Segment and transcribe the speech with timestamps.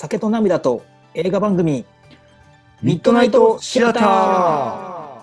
[0.00, 1.84] 酒と涙と映画番組
[2.80, 5.20] ミッドナイトシアター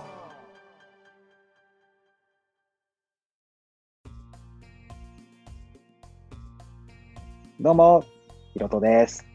[7.60, 8.06] どうも、
[8.54, 9.26] ひろとです。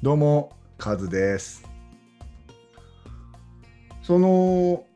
[0.00, 1.62] どうも、カズです。
[4.00, 4.86] その、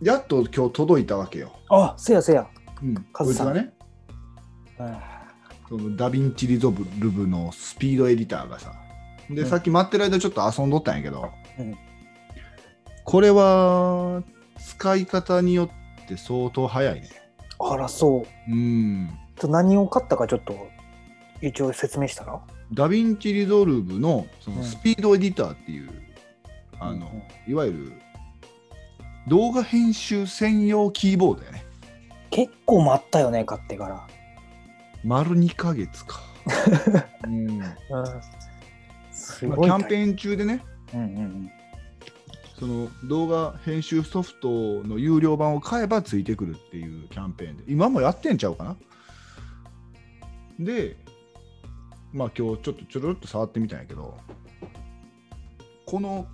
[0.00, 1.52] やっと今日届いたわけよ。
[1.68, 2.46] あせやせや、
[2.82, 3.72] うん、カズさんこいつがね、
[4.78, 5.16] うん
[5.68, 8.72] そのダヴィンチリゾルブのスピードエディターがさ、
[9.30, 9.48] で、うん。
[9.48, 11.76] さっき待ってる間ちょっと遊んどったんやけど、うん。
[13.04, 14.22] これは
[14.58, 15.70] 使い方によ
[16.04, 17.08] って相当早いね。
[17.58, 18.50] あらそう。
[18.50, 19.10] うん。
[19.36, 20.68] と何を買ったかちょっと
[21.40, 22.40] 一応説明したら？
[22.72, 24.58] ダヴィンチリゾルブのそうん。
[24.58, 25.90] のスピードエディターっていう、
[26.78, 27.92] あの、うんいわゆる
[29.28, 31.64] 動画編集専用キーボードやね。
[32.30, 34.06] 結構待ったよね買ってから。
[35.04, 36.20] 丸2ヶ月か。
[37.26, 37.48] うん。
[37.48, 37.62] うん
[39.34, 41.50] すまあ、ごいキャンペーン中でね、うんうん
[42.58, 44.48] その動画編集ソフト
[44.82, 48.76] の有料版を買えばついてくるっていうキャンペーンで、今もやってんちゃうかな？
[50.58, 50.96] で、
[52.14, 54.16] まあ今日ちょっとちょろっと触ってみたんやけど、
[55.84, 56.26] この、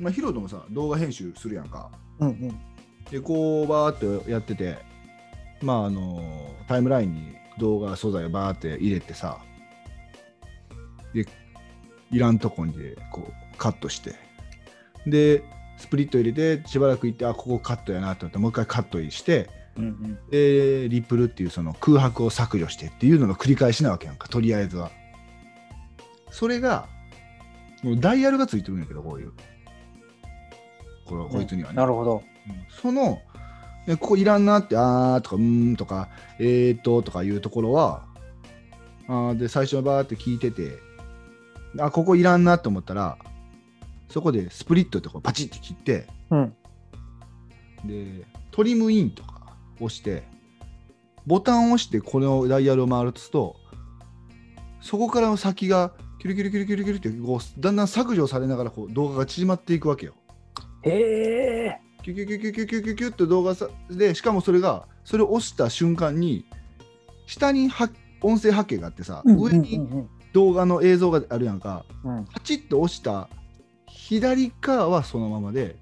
[0.00, 1.92] まあ、ヒロトもさ、動画編集するやんか。
[2.18, 2.60] うんうん
[3.08, 4.78] で、こうバーってやってて、
[5.62, 6.20] まああの、
[6.66, 9.47] タイムラインに動画素材をバーって入れてさ、で、
[12.10, 14.14] いらんとこにでこうカットして、
[15.06, 15.42] で、
[15.76, 24.90] スプリット入れて、しばらく行って、あ、ここカットやなと思って、もう一回カットして、うんうんで、リップルっていうその空白を削除してっていうのの繰り返しなわけやんか、とりあえずは。
[26.30, 26.88] それが、
[27.82, 29.32] もうダイヤルがついてるんやけど、こういう。
[31.06, 31.76] これこいつにはね。
[31.76, 33.20] なるほどうんその、
[33.86, 38.04] えここいらんなって、あーとか、うーんとか、えーととかいうところは、
[39.06, 40.87] あーで、最初のバーって聞いてて、
[41.78, 43.18] あ、ここいらんなと思ったら、
[44.08, 46.54] そこでスプリットってこうパチッて切って、うん
[47.84, 50.24] で、トリムインとか押して、
[51.26, 53.56] ボタンを押してこのダイヤルを回ると、
[54.80, 60.14] そこからの先がキュルキュルキュルキュルキュルってこうだんだん削除されながらこう動画が縮まっていくわけよ。
[60.82, 66.46] へえキュキュキュキュキュキュキュキュって動画さでしかもそれがそれを押した瞬間に
[67.26, 67.90] 下には
[68.22, 69.80] 音声波形があってさ、上に
[70.38, 71.84] 動画の映像があるやんか。
[72.04, 72.24] うん。
[72.26, 73.28] パチッと押した
[73.88, 75.74] 左側はそのままで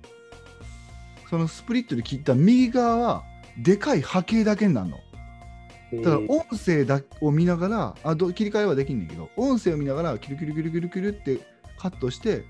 [1.29, 3.25] そのスプリットで切った右側は
[3.59, 4.99] でかい波形だけになるの。
[6.03, 11.47] だから音声だを見ながらあど切り替えはできんねんけど音声を見ながらキュルキュルキュルキュルキュルって
[11.79, 12.45] カットして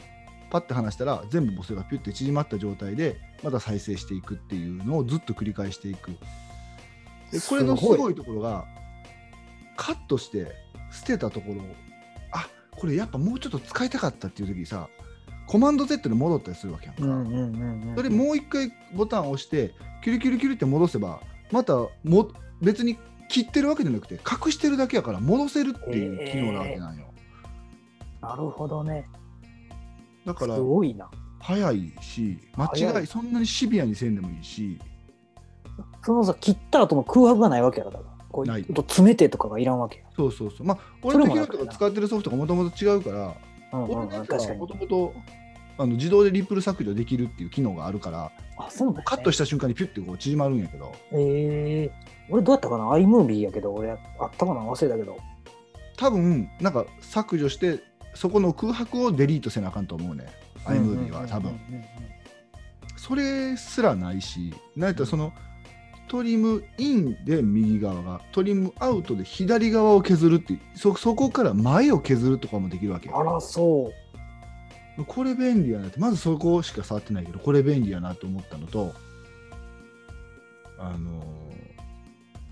[0.50, 6.12] パッて離したら全部もうそれがピュッて縮まった状態でまた再生していくっていうのをずっと繰り返していく。
[7.32, 8.64] でこれのすすごいところが
[9.76, 10.52] カットして
[10.92, 11.62] 捨てたところ
[12.78, 14.88] これやっぱもうちょっと使いたかったっていう時にさ
[15.46, 21.20] コマンド Z で戻ったりするわけやんか、うんうんうんうんそれもう一回ボタンを押してキュルキュルキュルって戻せば
[21.50, 22.98] またも別に
[23.28, 27.06] 切ってるわけじゃなくて隠してるだけやから戻せるっていう機能なわけなんよ、
[28.20, 29.08] なるほどね。
[30.24, 31.10] だからすごいな。
[31.40, 33.06] 早いし間違い。
[33.06, 34.78] そんなにシビアにせんでもいいし。
[36.04, 40.66] そのさ切った後の空白がないわけやろだからこう詰めてとかがいらんわけやそうそうそう。
[40.66, 41.64] まあそ俺とヒロれも楽やな。
[41.64, 43.34] とか使ってるソフトがもともと違うから
[43.72, 44.58] うんうんうん俺のやつは確かに。
[44.60, 45.14] もともと
[45.78, 50.92] あの自動でリップル削除できるっていう機能があるからあそうね、カットした瞬間にピュッてこう縮まるんやけど。
[51.12, 51.90] ええ
[52.30, 53.98] 俺どうやったかな？iMovie やけど俺あっ
[54.36, 54.60] たかな？
[54.62, 55.18] 忘れたけど。
[55.96, 57.80] 多分なんか削除して
[58.14, 60.26] そこの空白をデリートせなあかんと思うね。
[60.64, 61.84] iMovie は多分うんうんうんうん
[62.96, 65.32] それすらないし、なんやったらその、
[66.08, 73.18] トリムインで右側が、トリムアウトで左側を削るってそ、そこから前を削るとかもできるわけよ。
[73.18, 73.92] あらそ
[74.98, 75.04] う。
[75.04, 78.94] これ便利やなって、まずそこしか触ってないけど、これ便利やなと思ったのと、
[80.78, 81.46] あのー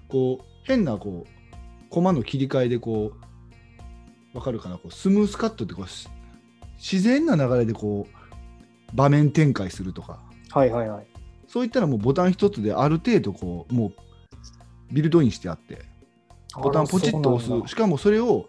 [0.09, 3.13] こう、変なこう、コマの切り替えでこ
[4.33, 6.09] う、わかるかな、こうスムースカットってこうし、
[6.77, 11.14] 自然な流れでこう、場面展開するとか、はいはいはい
[11.55, 13.93] そういったらもうボタン一つである程度こうも
[14.91, 15.83] うビルドインしてあって
[16.53, 17.69] ボタンポチッと押す。
[17.69, 18.49] しかもそれを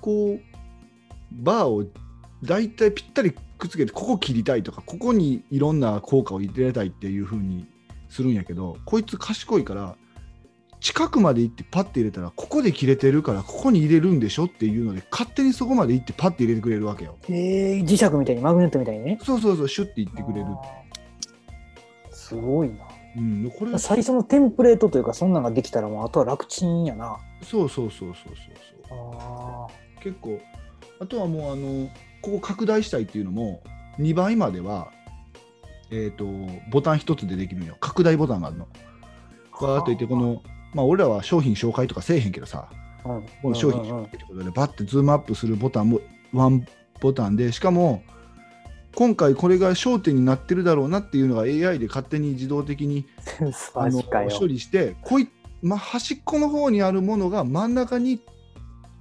[0.00, 0.40] こう
[1.32, 1.84] バーを
[2.44, 7.66] だいたいぴったりくっつけてここ切りたいとかここにいろんな効果を入れたいっていう風に
[8.08, 9.96] するんやけどこいつ賢いから
[10.78, 17.16] 近くまで行ってパッて入れたらここで切れてるからここに入れるんでしょっていうので勝手にそこまで行ってパッて入れてくれるわけよ。
[17.28, 19.18] えー、磁石みたいにマグネットみたいにね。
[19.24, 20.46] そうそうそうシュッて言ってくれる
[22.28, 22.74] すごいな。
[23.16, 23.78] うんこれ。
[23.78, 27.18] 最初のテンプレートというかそんなんができたらもうあとは楽ちんやな。
[27.42, 28.36] そうそうそうそうそう
[28.88, 29.18] そう。
[29.18, 29.66] あ
[30.02, 30.38] 結構
[31.00, 31.88] あとはもうあの
[32.20, 33.62] ここ拡大したいっていうのも
[33.98, 34.90] 2倍までは、
[35.90, 36.26] えー、と
[36.70, 37.76] ボタン1つでできるのよ。
[37.80, 38.68] 拡大ボタンがあるの。
[39.60, 40.42] バーっといってこの、
[40.74, 42.68] まあ、俺らは商品紹介とかせえへんけどさ
[43.04, 43.22] うん。
[43.42, 46.00] この商品紹介ってことでバッてズームアップするボタンも
[46.32, 46.66] ワン
[47.00, 48.02] ボタンでしかも
[48.98, 53.06] 今回これが焦点になってるだろうなっていうのが AI で勝手に自動的に
[53.76, 55.28] あの処理してこい、
[55.62, 58.20] まあ、端っこの方にあるものが真ん中に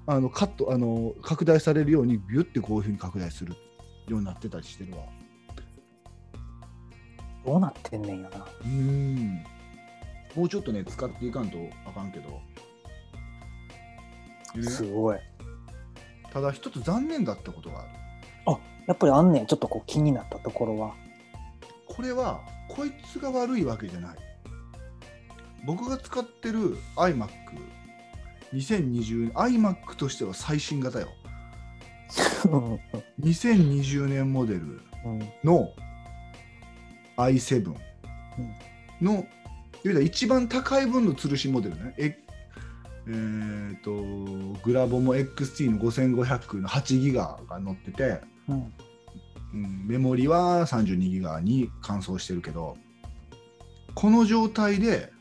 [0.05, 3.55] あのカットあの拡大されるようにビュッてこういうふうに拡大する
[4.07, 4.99] ようになってたりしてるわ。
[7.43, 9.43] どうなってんねんやなうん
[10.35, 11.57] もうちょっとね使っていかんと
[11.87, 12.39] あかんけど。
[14.61, 15.17] すごい
[16.31, 17.89] ただ一つ残念だったことがある。
[18.87, 20.95] やっぱりあんねんちょっとこう気になったところは
[21.85, 24.17] これはこいつが悪いわけじゃない。
[25.65, 31.07] 僕が使ってる iMac2020 iMac としては最新型よ。
[32.45, 32.79] うん
[33.21, 35.69] 2020年モデルうんの
[37.17, 37.75] i7 うん
[39.01, 39.23] の、いわ
[39.83, 41.93] ゆる一番高い分の吊るしモデルね。
[41.97, 42.17] え
[43.07, 43.91] えー、と
[44.63, 48.73] グラボも XT の5500の8ギガが載ってて、うん。
[49.53, 52.77] うん、メモリは32ギガに乾燥してるけど
[53.95, 55.11] この状態で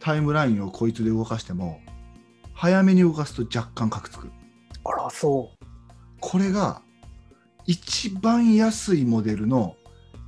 [0.00, 1.80] タイムラインをこいつで動かしても
[2.54, 4.30] 早めに動かすと若干カクつく。
[4.84, 5.50] あらそ
[6.20, 6.82] これが
[7.66, 9.76] 一番安いモデルの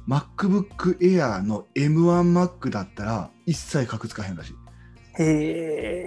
[0.06, 4.52] MacBook Air の M1Mac だったら一切カクつかへんらしい。
[4.52, 5.24] うへ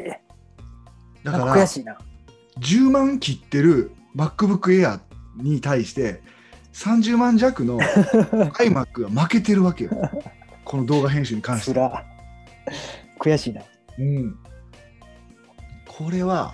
[0.10, 0.22] え
[1.24, 1.98] だかから悔しいな。
[2.60, 5.00] 10万切ってる MacBook Air
[5.38, 6.21] に対して
[6.74, 7.80] 30万弱の
[8.60, 9.92] iMac が負けてるわけよ。
[10.65, 11.80] この動画編集に関して。
[13.19, 13.62] 悔しいな。
[14.00, 14.38] うん、
[15.88, 16.54] これは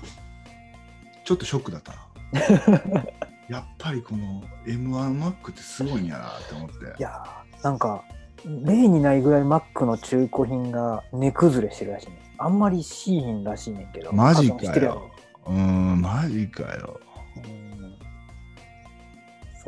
[1.25, 3.05] ちょっとショックだったな。
[3.47, 6.75] やっぱりこの M1Mac ってすごいんやなって思って。
[6.99, 8.03] いやーなんか
[8.45, 12.19] 例にないぐらい Mac の中古品が値崩れしてるらしいね。
[12.37, 14.13] あんまりしいひんらしいねんけど。
[14.13, 15.09] マジかよ。
[15.45, 16.99] うーんマジかよ。
[17.03, 17.08] うん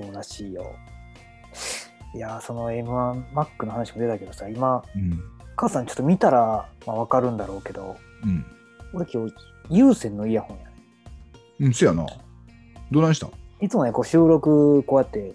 [0.03, 0.75] そうらしいよ。
[2.13, 5.21] いやーその M1Mac の話も出たけどさ今うん。
[5.55, 8.45] 母さんちょっと見たら、まあ、分かるんだろうけどうん。
[8.93, 9.33] 俺今日
[9.69, 10.71] 有線のイヤホンやね
[11.61, 12.05] うんせやな。
[12.91, 13.27] どないした？
[13.27, 13.31] ん
[13.61, 15.33] いつもねこう収録こうやって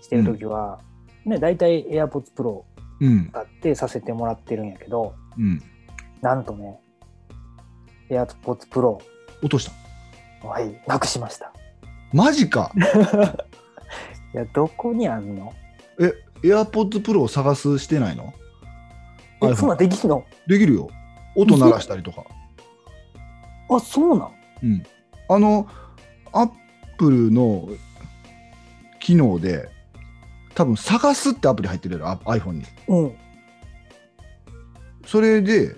[0.00, 0.80] してる時は、
[1.26, 2.62] ね大体 AirPods Pro
[3.00, 3.28] うん。
[3.28, 5.62] 使ってさせてもらってるんやけどうん。
[6.22, 6.80] なんとね
[8.10, 8.98] AirPods Pro
[9.42, 9.70] 落とし
[10.40, 10.48] た。
[10.48, 11.52] はいなくしました。
[12.12, 12.72] マジか
[14.34, 15.52] いやどこにあんの？
[15.98, 18.32] え AirPods Pro を探すしてないの？
[19.42, 20.24] えそんなんできんの？
[20.46, 20.88] できるよ。
[21.36, 22.24] 音鳴らしたりとか。
[23.70, 24.32] あそうなん？
[24.62, 24.82] うん、
[25.28, 25.68] あの、
[26.32, 26.50] アッ
[26.96, 27.68] プルの
[28.98, 29.68] 機能で、
[30.54, 32.64] 多分探すってアプリ入ってるやろ、あ iPhone に。
[32.88, 33.14] うん。
[35.06, 35.76] それで、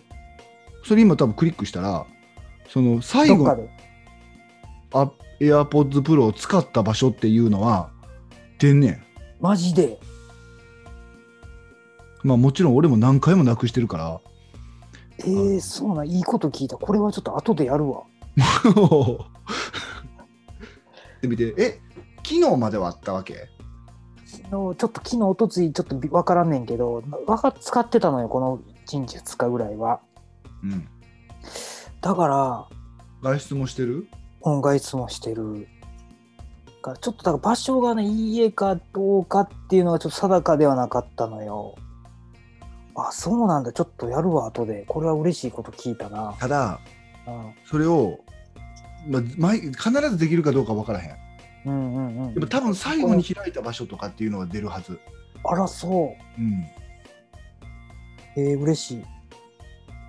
[0.84, 2.06] それ今多分クリックしたら、
[2.68, 3.44] その最後、
[5.40, 7.90] AirPods Pro を使った場所っていうのは、
[8.60, 9.02] 出んねん。
[9.40, 9.98] マジで？
[12.22, 14.20] まあもちろん俺も何回もなくしてるから、
[15.20, 16.76] えー、そうなんいいこと聞いた。
[16.76, 18.02] これはちょっと後でやるわ。
[21.22, 21.80] で見て、え、
[22.22, 23.48] 機能まではあったわけ？
[24.26, 30.00] 昨日ちょっと昨日おとついちょっとび分からんねんけどわか使ってたのよこの1日2日ぐらいは。
[30.62, 30.86] うん。
[32.02, 32.68] だから
[33.22, 34.06] 外出もしてる？
[34.42, 35.66] 音外出もしてる
[36.80, 41.76] からちょっとだから場所がね家かどうかっていうのはちょっと定かではなかったのよ。
[42.96, 43.72] あそうなんだ。
[43.72, 44.84] ちょっとやるわ後で。
[44.88, 46.80] これは嬉しいこと聞いたな、ただ、
[47.26, 48.18] うん、それを、
[49.08, 51.16] まあ、毎必ずできるかどうか分からへん。
[51.66, 54.98] うんうんうんでも多分最後に開いた場所とかっていうのが出るはず。
[55.44, 56.40] あらそう。
[56.40, 56.52] ん。
[56.52, 56.70] う
[58.36, 59.04] えー、嬉しい。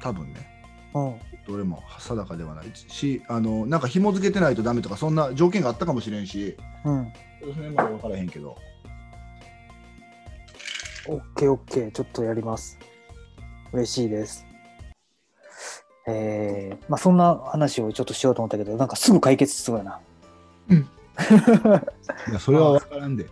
[0.01, 0.47] 多分ね。
[0.93, 6.55] うんどれも定かではないし、あの、なんか紐付けてないとダメとか、そんな条件があったかもしれんし、
[6.85, 7.13] うん。
[7.39, 8.55] その辺まで分からへんけど。
[11.07, 11.91] オッケーオッケー。
[11.91, 12.77] ちょっとやります。
[13.73, 14.45] 嬉しいです。
[16.07, 19.99] えー、まあそんな話をちょっとしようと思ったけどなんかすぐ解決しそうやな。
[20.69, 20.77] うん。
[22.29, 23.23] いや、それは分からんで。
[23.23, 23.29] う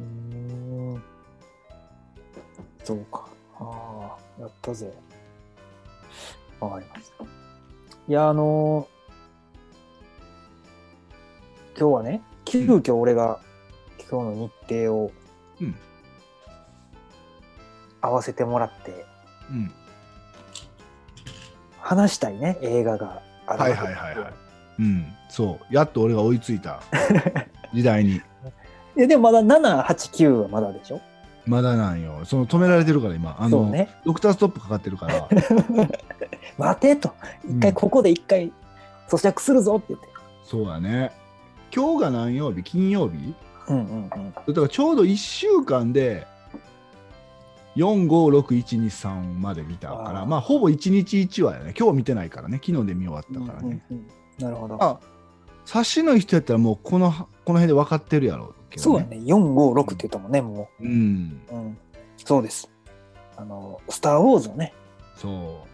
[0.00, 1.02] ーん。
[2.84, 3.26] そうか。
[3.58, 4.92] ああ、やったぜ。
[6.60, 7.24] わかりました。
[7.24, 8.96] いや、あのー
[11.78, 13.38] 今日はね、急遽俺が
[14.10, 15.12] 今日の日程を
[15.60, 15.74] うん
[18.00, 19.04] 合わせてもらって、
[19.50, 19.72] うん。
[21.80, 24.32] 話したいね、映画があるはいはいはいはい。
[24.78, 25.74] うん、そう。
[25.74, 26.80] やっと俺が追いついた
[27.74, 28.20] 時代に。
[28.96, 29.84] えでもまだ7、8、
[30.28, 31.00] 9はまだでしょ？
[31.46, 32.20] まだなんよ。
[32.24, 33.36] その止められてるから今。
[33.38, 33.88] あの、ね。
[34.04, 35.28] ドクターストップかかってるから。
[36.58, 37.12] 待てと。
[37.44, 38.52] 一回、うんここで一回
[39.08, 40.08] 咀嚼するぞって言って。
[40.44, 41.12] そうやね。
[41.74, 42.62] 今日が何曜日？
[42.62, 43.34] 金曜日？
[43.68, 44.08] うんうんうん。
[44.08, 44.10] だ
[44.54, 46.26] からちょうど1週間で
[47.76, 54.06] 456123まで見たからあーまあほぼ1日1話やね今日見てないからね昨日で見終わったからね、うんうんうん
[54.38, 54.76] なるほど。
[54.82, 54.98] あ
[55.64, 59.18] 察しの人やったらもうこのこの辺で分かってるやろうけど、そうやね。
[59.18, 61.54] 4、5、6って言ったもんね、もうんう。
[61.54, 61.78] うん。
[62.16, 62.70] そうです。
[63.36, 64.72] あの、スター・ウォーズをね、
[65.16, 65.64] そ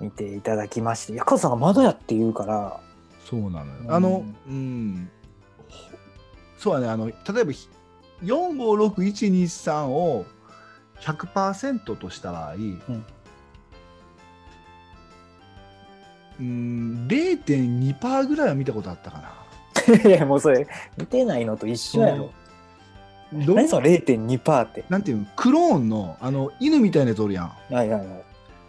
[0.00, 1.12] う見ていただきまして。
[1.14, 2.80] いや、カズさんがまだやって言うから、
[3.28, 5.10] そうなのよ、うんあのうん
[5.68, 5.98] ほ
[6.56, 7.52] そうやねあの例えば
[8.24, 10.24] 456123を
[11.00, 12.54] 100%とした場合、
[16.40, 19.37] うん、0.2%ぐらいは見たことあったかな。
[19.94, 20.66] いや、もうそれ、
[20.96, 22.30] 見てないのと一緒やろ。
[23.32, 24.84] ど何その0.2%って。
[24.88, 25.26] なんていうの？
[25.36, 27.74] クローンのあの犬みたいなやつおるやん。
[27.74, 28.24] はいはいはい。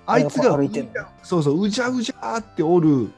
[0.05, 0.91] あいつが歩いてんの
[1.23, 3.09] そうそううじゃうじゃーっておる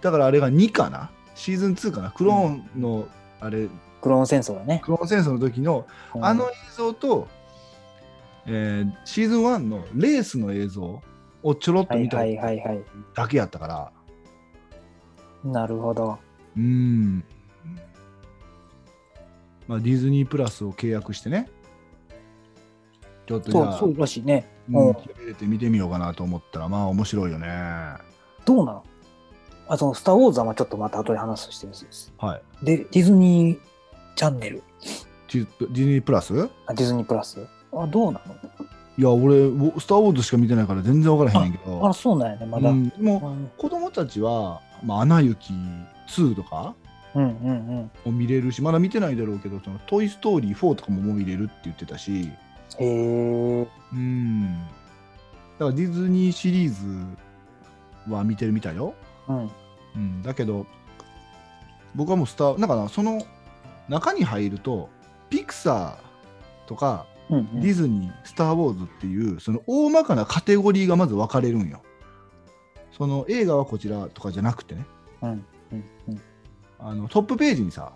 [0.00, 1.10] だからあれが2かな？
[1.34, 2.10] シーズン2かな？
[2.10, 3.06] クローンの、
[3.40, 3.68] あれ
[4.00, 4.80] クローン戦争だね。
[4.84, 7.28] クローン戦争の時のうんあの映像と、
[8.46, 11.00] えーシーズン1のレースの映像
[11.44, 12.84] をちょろっと見たはいはいはいはい。
[13.14, 13.92] だけやったか
[15.44, 16.18] ら、なるほど。
[16.56, 17.24] うーん。
[19.68, 21.48] まあ、ディズニープラスを契約してね。
[23.26, 24.48] ちょっとじゃあ、そうそうらしいね。
[24.70, 27.46] うんうん入れて見てみようかなと思ったら、まあ面白いよね。
[27.48, 28.00] は
[28.44, 28.82] どうなん
[29.68, 32.12] あそのスター・ウォーズはまあちょっとまた後で話すとしてです。
[32.62, 32.64] い。
[32.64, 33.58] で、ディズニー
[34.16, 34.62] チャンネル、
[35.30, 36.34] ディディズニープラス？
[36.34, 38.20] いあディズニープラスあ、どうな
[38.98, 42.70] や、俺、ウスター・ウォーズしか見てないから全然分からへんけのあ、ど、そうなんやね、まだ。
[42.70, 45.52] ううんも、うん子供たちは、まあ、アナ雪
[46.08, 46.74] 2とか。
[47.14, 52.30] も見れるし、まだ見てないだろうけど、そのトイ・ストーリー4とかももう見れるって言ってたし、
[52.78, 53.68] へえ。
[53.92, 54.58] うん。
[54.58, 54.60] だ
[55.58, 56.68] からディズニーシリー
[58.06, 58.94] ズは見てるみたいよ。
[59.28, 59.50] うん。
[59.96, 60.66] うん、だけど、
[61.94, 63.22] 僕はもうスター、なんかな、その
[63.88, 64.88] 中に入ると、
[65.30, 71.82] ピクサーとかうんうんディズニー、スター・ウォーズっていう、その大まかなカテゴリーがまず分かれるんよ。
[72.96, 74.86] その映画はこちらとかじゃなくてね、
[75.22, 75.44] うんうん
[76.08, 76.20] うん
[76.78, 77.92] あのトップページにさ、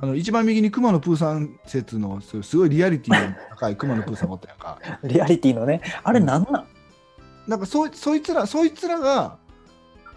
[0.00, 4.78] あの一番右に熊野プーさん説のすすごいリアリティの高い熊野プーさんがおったやんか。
[5.02, 6.66] リアリティのね、あれなんなん？
[7.48, 9.38] なんかそいそいつら、そいつらが、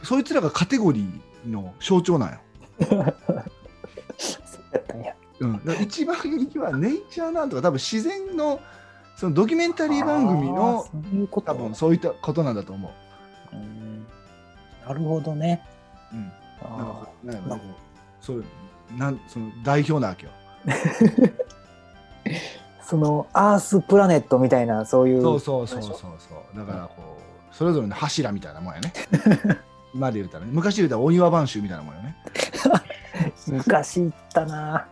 [0.04, 2.40] そいつらがカテゴリーの象徴なんよ。
[2.82, 2.98] そう
[4.74, 5.16] やったんや。
[5.40, 8.60] うん、一番右はネイチャーなんとか多分自然の
[9.16, 10.90] そのドキュメンタリー番組のそ
[11.40, 12.88] う多分そういったことなんだと思
[13.54, 13.56] う。
[13.56, 14.06] うん
[14.86, 15.64] なるほどね。
[16.12, 16.32] うん、
[17.24, 17.60] なんかな
[18.22, 18.44] そう
[18.98, 20.32] なんその代表なわけよ。
[20.66, 21.34] ー
[22.86, 25.22] そのアースプラネットみたいな、そういう。
[25.22, 26.08] そうそうそうそうそ
[26.54, 26.58] う。
[26.58, 27.18] だからこ
[27.52, 28.94] うそれぞれの柱みたいなもんやね。
[29.94, 32.16] 今で言うたらね昔で言うたらお庭番衆みたいなもんよね。
[33.48, 34.88] 昔行ったな。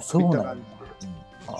[0.00, 0.42] そうなんだ。
[0.44, 0.56] 感
[1.00, 1.12] じで
[1.48, 1.56] あー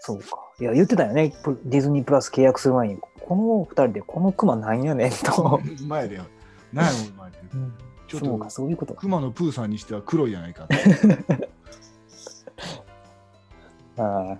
[0.00, 0.38] そうか。
[0.60, 1.32] いや、言ってたよね。
[1.42, 5.60] プディズニープラス契約する前に、この二人でこのクマなんやねんと。
[5.62, 6.22] うん前でよ。
[6.72, 7.38] 何やろお前って
[8.06, 8.94] ちょっとそうか、そういうこと。
[8.94, 10.66] 熊野プーさんにしては黒いじゃないか。
[13.98, 14.38] ああ、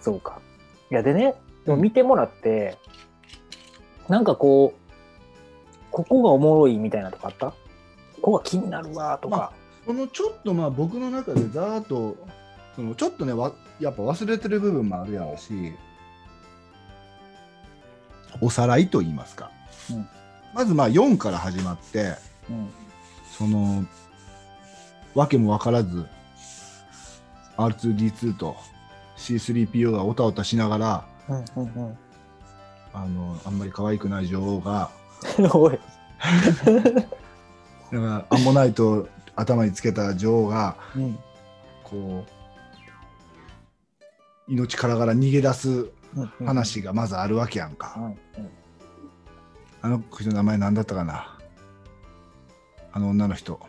[0.00, 0.40] そうか。
[0.90, 2.78] いや、でね、でも見てもらって、
[4.08, 4.78] なんかこう、
[5.90, 7.50] ここがおもろいみたいなとかあった？
[7.50, 9.52] ここが気になるわとか。
[9.86, 12.14] そのちょっとまあ僕の中でざーっと
[12.76, 15.72] そのちょっとねわやっぱ忘れてる部分もあるやろうし
[18.42, 19.50] おさらいと言いますか、
[19.90, 20.06] うん
[20.54, 22.14] まずまあ4から始まって
[22.50, 22.68] うん。
[23.38, 23.84] その
[25.14, 26.06] わけも分からず
[27.56, 28.56] R2D2 と
[29.16, 31.98] C3PO がおたおたしながらうんうん
[32.92, 34.90] あのあんまり可愛くない女王が
[35.38, 35.50] うん。
[35.54, 35.78] おい。
[36.58, 36.80] だか
[37.90, 41.16] らアンモナイトを頭につけた女王がうん
[41.84, 42.30] こう
[44.52, 46.46] 命からがら逃げ出すうんうん。
[46.46, 48.16] 話がまずあるわけやんか、うんうん。
[49.82, 51.37] あの人の名前何だったかな？
[52.92, 53.60] あの女の人、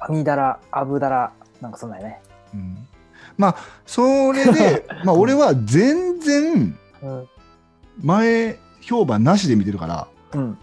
[0.00, 2.22] アミダラ、アブダラ、なんかそんなんやね。
[2.52, 2.88] うん、
[3.36, 7.28] まあそれで まあ俺は全然うん。
[8.02, 10.58] 前評判なしで見てるからうん。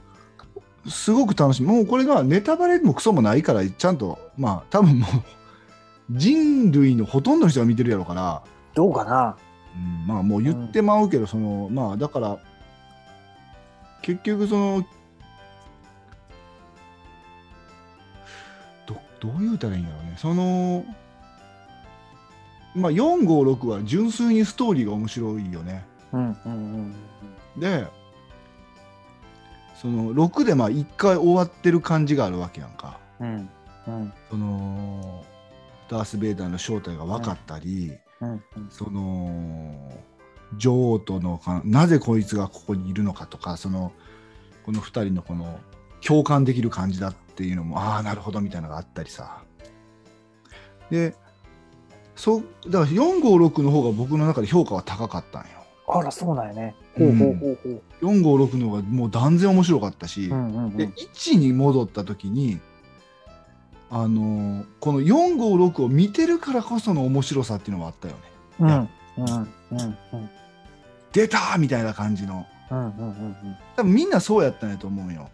[0.88, 5.10] すごく楽しいもうこれがネタバレもクソもないからちゃんとまあ多分もう
[6.12, 8.41] 人類のほとんどの人が見てるやろうから
[8.74, 9.38] どうかな
[9.74, 12.38] うん、まあもう言ってまうけど、そのまあだから
[14.01, 14.86] 結局その
[19.22, 20.16] どう言うたらいいんやろうね。
[20.18, 20.84] その
[22.75, 25.86] まあ456は純粋にストーリーが面白いよね。
[26.12, 26.96] うんうん
[27.58, 27.88] で
[29.75, 33.00] その6でまあ1回終わってる感じがあるわけやんか。
[33.20, 33.50] うん
[33.88, 34.13] うん。
[34.30, 35.25] その
[35.90, 38.42] ダース・ベイダーの正体が分かったり、うんうん。
[38.70, 39.92] その
[40.58, 43.92] 女王とのかなぜこいつがここにいるのかとかその
[44.66, 45.60] この2人のこの
[46.06, 49.41] 共感できる感じだっていうのもああなるほどみたいなのがあったりさ。
[50.91, 51.15] で
[52.15, 55.48] そうだから456の方が僕の中で評価は高かったんよ。
[55.88, 56.75] あらそうなんやね。
[56.95, 57.81] ほうほうほうほう。
[58.05, 62.60] 456の方がもう断然面白かったし、うんうんうでん1に戻った時に
[63.89, 68.19] あのこの456を見てるからこその面白さっていうのもあったよね。
[68.60, 70.29] うんうんうんうん。
[71.12, 72.45] 出たみたいな感じの。
[72.69, 75.29] うんうんうん多分みんなそうやったんやと思うよ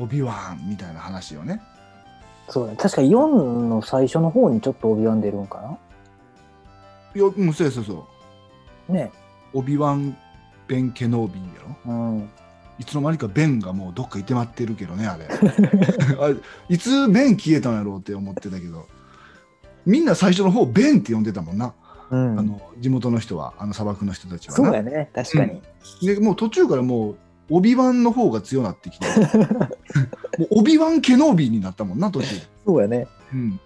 [0.00, 1.60] オビワンみたいな話をね。
[2.48, 2.78] そうだね。
[2.78, 5.78] 確か4の最初の方にちょっと帯ワン出るんかな？
[7.14, 8.06] いやうんそうそうそ
[8.88, 8.92] う。
[8.92, 9.10] ね。
[9.52, 10.16] オビワン・
[10.66, 11.92] ベン・ケノービーやろ？
[11.92, 12.28] うん。
[12.78, 15.28] いつの間にかベンがもうどっかいてまってるけどねあれ。
[16.20, 16.36] あれ
[16.68, 18.86] いつベン消えたんやろうって思ってたけど。
[19.86, 21.74] みんな最初の方ベンって呼んでたもんな、
[22.10, 22.38] うん。
[22.38, 24.64] あの地元の人はあの砂漠の人たちはな。
[24.64, 25.10] そうやね。
[25.14, 25.62] 確かに。
[26.02, 27.16] でもう途中からもう
[27.50, 29.06] オビワンの方が強なってきて
[30.38, 32.26] もうオビワン・ケノービーになったもんな途中、
[32.64, 33.06] そうやね。
[33.32, 33.60] うん、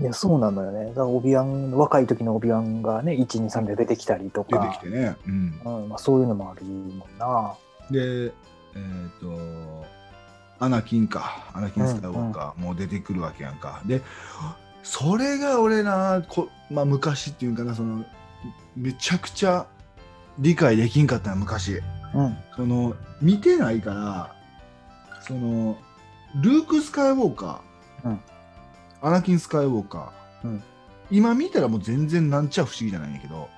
[0.00, 0.86] いやそうなのよね。
[0.86, 5.88] だからオビワン若い時のオビワンがね123で出てきたりと出てかきてね、うん、うん。
[5.88, 7.54] まあ、そういうのもあるもんな。
[7.90, 9.84] でえっ、と
[10.58, 11.50] アナキンか。
[11.52, 14.02] アナキン・スカイウォーカーもう出てくるわけやんか、で
[14.82, 18.04] それが俺なこ、まあ、昔っていうんかなその
[18.76, 19.66] めちゃくちゃ
[20.40, 21.80] 理解できんかったの昔。
[22.14, 22.36] うん。
[22.56, 24.34] その見てないから
[25.20, 25.76] その
[26.42, 28.20] ルーク・スカイウォーカー、うん。
[29.02, 30.62] アナキン・スカイウォーカー、うん。
[31.10, 33.48] 今見たらもう全然なんちゃ不思議じゃないんやけど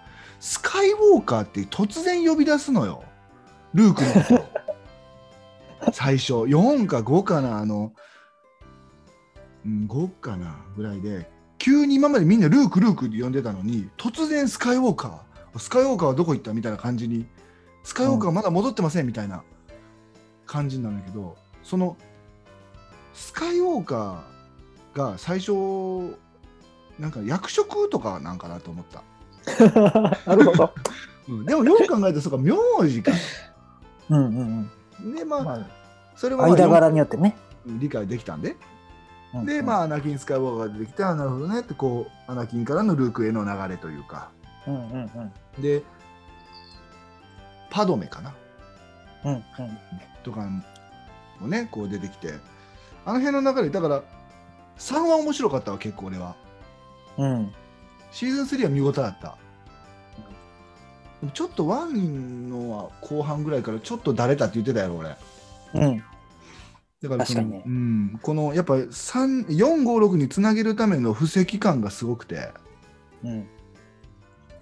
[0.40, 3.04] スカイウォーカーって突然呼び出すのよ。
[3.74, 4.44] ルークのこ
[5.84, 5.88] と。
[5.88, 6.32] を 最初。
[6.32, 7.92] 4か5かなあの、
[9.64, 17.26] うん、5かなぐらいで急に今までみんなルークルークって呼んでたのに突然スカイウォーカースカイウォーカーはどこ行ったみたいな感じに
[17.84, 19.42] スカイウォーカーまだ戻ってませんみたいな
[20.46, 21.96] 感じなんだけど、その
[23.14, 25.52] スカイウォーカーが最初
[26.98, 29.02] なんか役職とかなんかなと思った、
[30.26, 30.72] なるほど。
[31.28, 32.54] うん、でもよく考えたらそうか名
[32.88, 33.12] 字か。
[34.10, 34.68] うんうん
[35.02, 35.14] うん。
[35.14, 35.66] でまあ、ま
[36.16, 37.36] それは間柄によってね。
[37.64, 38.56] 理解できたんで。
[39.44, 44.30] で、あまあ、アナキン・スカイウォーカーが出てきて、あなるほどねって、こう、アナキンからのルークへの流れというか、
[44.66, 45.10] うんうん
[45.56, 45.62] うん。
[45.62, 45.82] で、
[47.70, 48.34] パドメかな？
[49.24, 49.42] うんうん
[50.22, 50.48] とか
[51.40, 52.34] もね、こう出てきて、
[53.04, 54.02] あの辺の流れ、だから、
[54.78, 56.36] 3は面白かったわ、結構俺は。
[57.18, 57.52] うん。
[58.12, 59.36] シーズン3は見事だった。
[61.20, 61.92] でもちょっと1
[62.48, 65.16] のは後半ぐらいからちょっとだれたって言ってたやろ、俺。
[65.74, 66.04] うん。
[67.02, 72.50] だからそのねうん、このやっぱ3 456につなげるための布石感がすごくて、
[73.24, 73.48] うん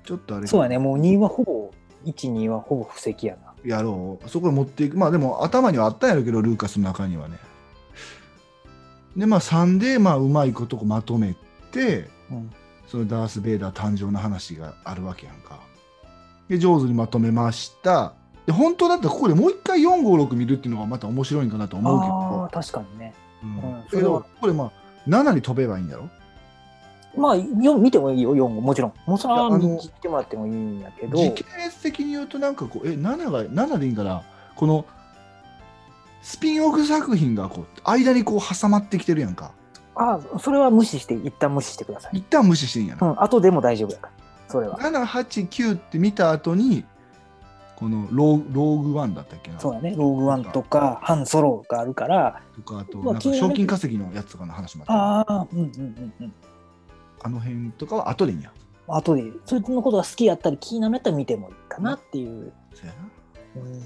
[0.04, 0.46] ちょっとあれ。
[0.46, 0.78] そうやね。
[0.78, 1.70] もう2はほぼ
[2.04, 3.54] 12はほぼ布石やな。
[3.64, 4.28] やろう。
[4.28, 4.96] そこに持っていく。
[4.96, 7.38] まあでも頭にはあったんやろうけどルーカスの中にはね。
[9.16, 11.34] でまあ3でまあうまいことこうまとめ
[11.72, 12.50] てうん。
[12.86, 15.60] そのダース・ベイダー誕生の話があるわけやんか。
[16.48, 18.14] で上手にまとめました。
[18.46, 23.14] で本当だったらここでもう一回456見るっていうのがまた面白いんかなと思うけああ確かにね。
[23.42, 23.54] ど、うん。
[23.54, 24.24] うんだけどそれは。
[24.40, 24.72] これまあ
[25.08, 26.08] 7に飛べばいいんやろ？
[27.16, 28.92] まあ4見てもいいよ4もちろん。
[29.06, 31.16] もうそれはいやあの見てもらってもいいんやけど。
[31.18, 34.22] 時系列的に言うとなんかこうえ7が7でいいんかな？
[34.56, 34.84] この
[36.22, 39.52] スピンオフ作品がこう間にこう挟まってきてるやんか。
[39.96, 42.18] ああそれは無視して一旦無視してください。
[42.18, 44.12] 一旦無視していいんやな、うん後でも大丈夫やから
[44.48, 44.78] それは。
[44.78, 46.84] 789って見た後に
[47.76, 49.58] このローローグワンだったっけな？
[49.58, 49.94] そうやね。
[49.96, 52.42] ローグワンとかハンソロがあるから。
[52.54, 56.34] とかあとまあなんか賞金稼ぎのやつとかの話もあったああうんうんうんうん
[57.22, 58.52] あの辺とかは後でいいんや
[58.88, 63.62] 後でそいつのことが好きやったり気になるんやったら見てもいいかなっていう、そうやな。
[63.62, 63.82] うん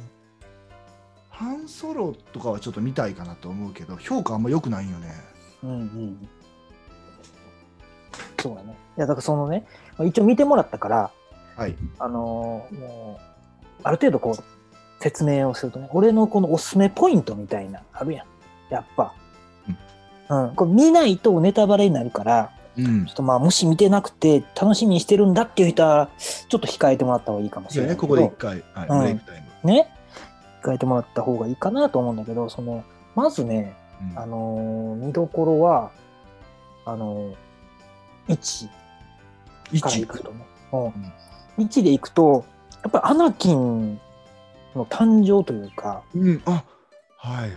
[1.31, 5.13] ハンソロとかはちょっと見たいかなと思うけど評価あんま良くないんよね。
[5.65, 6.29] うんうん。
[8.41, 8.77] そうだね。
[8.97, 9.67] いやだからそのね
[9.99, 11.11] まあ一応見てもらったから
[11.57, 11.75] はい。
[11.99, 13.25] あのーもう
[13.83, 14.45] ある程度こう
[15.03, 18.27] 説明をするとね俺のこのおすすめポイントみたいなあるやん。
[18.73, 19.13] やっぱ、
[20.29, 20.55] うん。
[20.55, 23.07] これ見ないとネタバレになるからうん。
[23.07, 26.11] ちょっとまあもし見てなくて楽しみにしてるんだっていう人は
[26.49, 28.01] ちょっと控えてもらった方がいいかもしれないけど。
[28.03, 28.99] ここで一回、はいうん。
[28.99, 29.71] ブレイクタイム。
[29.71, 29.89] ね。
[30.63, 32.85] 控えてもらった方がいいかなと思うんだけど、その、
[33.15, 33.75] まずね、
[34.13, 34.19] うん。
[34.19, 35.91] あのー見どころは、
[36.85, 38.69] あのー、1
[39.81, 40.47] からい一くとね。
[40.73, 41.65] うん。
[41.65, 42.45] 1でいくと、
[42.83, 44.01] やっぱりアナキン
[44.75, 46.65] の誕生というか、うん、あ
[47.17, 47.51] はいはい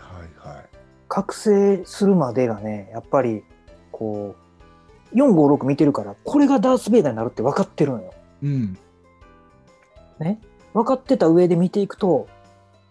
[0.47, 0.65] はい。
[1.09, 3.43] 覚醒するまでがね、やっぱり、
[3.91, 4.46] こう、
[5.13, 8.13] 456見てるから、これがダース・ベイダーになるって分かってるのよ。
[8.43, 8.77] うん、
[10.19, 10.39] ね？
[10.73, 12.27] 分かってた上で見ていくと、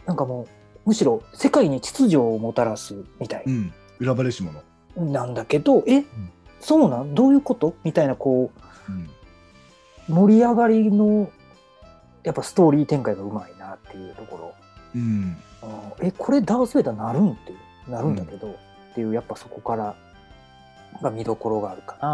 [0.06, 4.62] なんかもう、むしろ世界に秩序をもたらすみたいうん、選ばれし者。
[4.96, 6.04] なんだけど、え、
[6.60, 7.14] そうなん？
[7.14, 7.74] どういうこと？
[7.84, 8.50] みたいな、こ
[8.88, 9.10] うん、
[10.08, 11.30] う、盛り上がりの、
[12.24, 14.52] やっぱストーリー展開がうまいなっていうところ。
[14.94, 15.36] うん、
[16.00, 17.52] えこれダース・ベイダーなるんって
[17.90, 18.54] なるんだけど、っ
[18.94, 19.94] ていうやっぱそこから
[21.02, 22.08] が見どころがあるかな、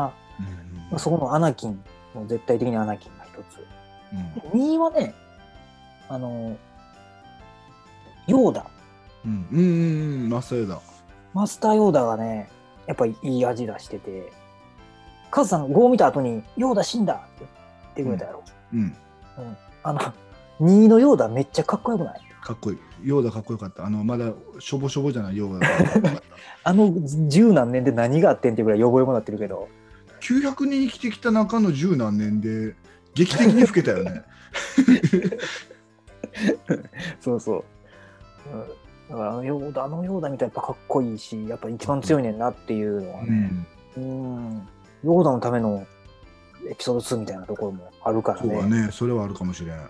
[0.90, 1.82] まあ、そこのアナキン
[2.14, 3.64] も絶対的にアナキンが一つ。
[4.12, 4.40] うん、で
[4.70, 5.14] 2位はね
[6.08, 6.56] あの
[8.26, 8.66] ヨーダ。
[9.24, 10.80] うん、うん、うん、マスターだ。
[11.32, 12.50] マスターヨーダがね
[12.86, 14.32] やっぱりいい味出してて
[15.30, 17.50] カズさん5を見た後に「ヨーダ死んだ!」って言っ
[17.94, 18.42] てくれたやろ、
[18.74, 18.96] うん、
[19.82, 20.00] あの
[20.60, 22.20] 2位のヨーダめっちゃかっこよくない？
[22.42, 22.78] かっこいい。
[23.04, 23.86] ヨーダかっこよかった。
[23.86, 25.68] あの、まだしょぼしょぼじゃないヨーダ。
[26.64, 26.92] あの
[27.28, 29.68] 十何年で何があってんっていうぐらいよぼよぼなってるけど
[30.20, 32.76] 900人生きてきた中の十何年で
[33.14, 34.22] 劇的に老けたよね。
[37.20, 37.64] そうそう。
[38.52, 43.66] うんだからあのヨーダ、あのヨーダみたいやっぱかっこいいし、やっぱ一番強いねんなっていうのはね、
[43.98, 44.68] うん、うん、
[45.04, 45.86] ヨーダのための
[46.70, 48.48] エピソード2みたいなところもあるからね。
[48.48, 48.88] そうだね。
[48.90, 49.76] それはあるかもしれん。
[49.76, 49.82] で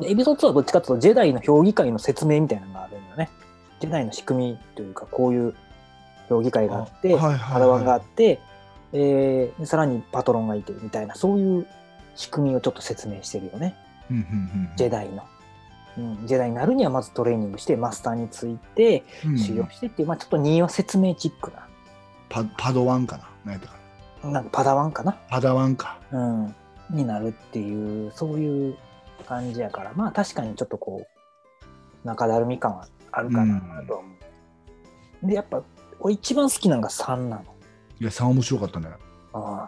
[0.00, 3.28] エピソード2はどっちかっていうと、ジェダイの評議会の説明みたいなのがあるんだね。
[3.80, 5.54] ジェダイの仕組みというか、こういう
[6.28, 8.40] 評議会があって、はいはいパダワンがあはって、
[8.92, 11.66] えーでさらにパトロンがいてみたいな、そういう
[12.14, 13.74] 仕組みをちょっと説明してるよね。
[14.10, 14.14] い。
[14.14, 14.28] うんうんう
[14.72, 15.24] んジェダイの。
[15.98, 21.52] うん、ジェダイになるにはまずトレーニングしてマスターについてうん修行してっていう、まあちょっと2は説明チック
[22.30, 23.28] パパドワンかな？
[23.44, 23.74] 何やったか
[24.22, 24.28] な。
[24.30, 24.32] な？
[24.32, 25.98] なんかパダワンかな、パダワンか。
[26.10, 26.54] うん、
[26.88, 28.76] になるっていうそういう
[29.22, 29.92] 感じやから。
[29.94, 31.06] まあ確かにちょっとこ
[32.04, 34.08] う中だるみ感はあるかなとは思
[35.22, 35.62] う、でやっぱ
[36.00, 37.44] 俺一番好きなのが3なの。
[38.00, 38.88] いや、3面白かったね。
[39.32, 39.60] ああ。
[39.60, 39.66] や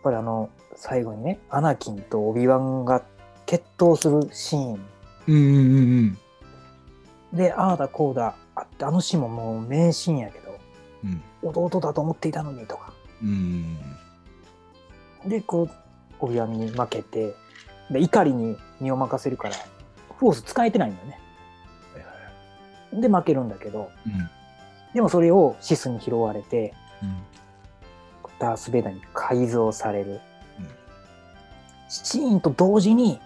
[0.00, 3.02] っぱりあの最後にねアナキンとオビワンが
[3.46, 4.80] 決闘するシーン。
[5.28, 6.18] うんうん
[7.32, 7.36] うん。
[7.36, 10.58] でああだこうだあってあのシーンももう名シーンやけど
[11.04, 11.22] うん。
[11.42, 12.92] 弟だと思っていたのにとか。
[13.22, 13.78] うん。
[15.26, 15.70] でこう
[16.18, 17.34] オビワンに負けて
[17.90, 19.54] で怒りに身を任せるから
[20.18, 21.18] フォース使えてないんだよね。
[22.92, 24.30] で負けるんだけどうん。
[24.94, 27.18] でもそれをシスに拾われてうん。
[28.38, 30.20] ダース・ベイダーに改造される、うん。
[31.88, 33.20] シーンと同時に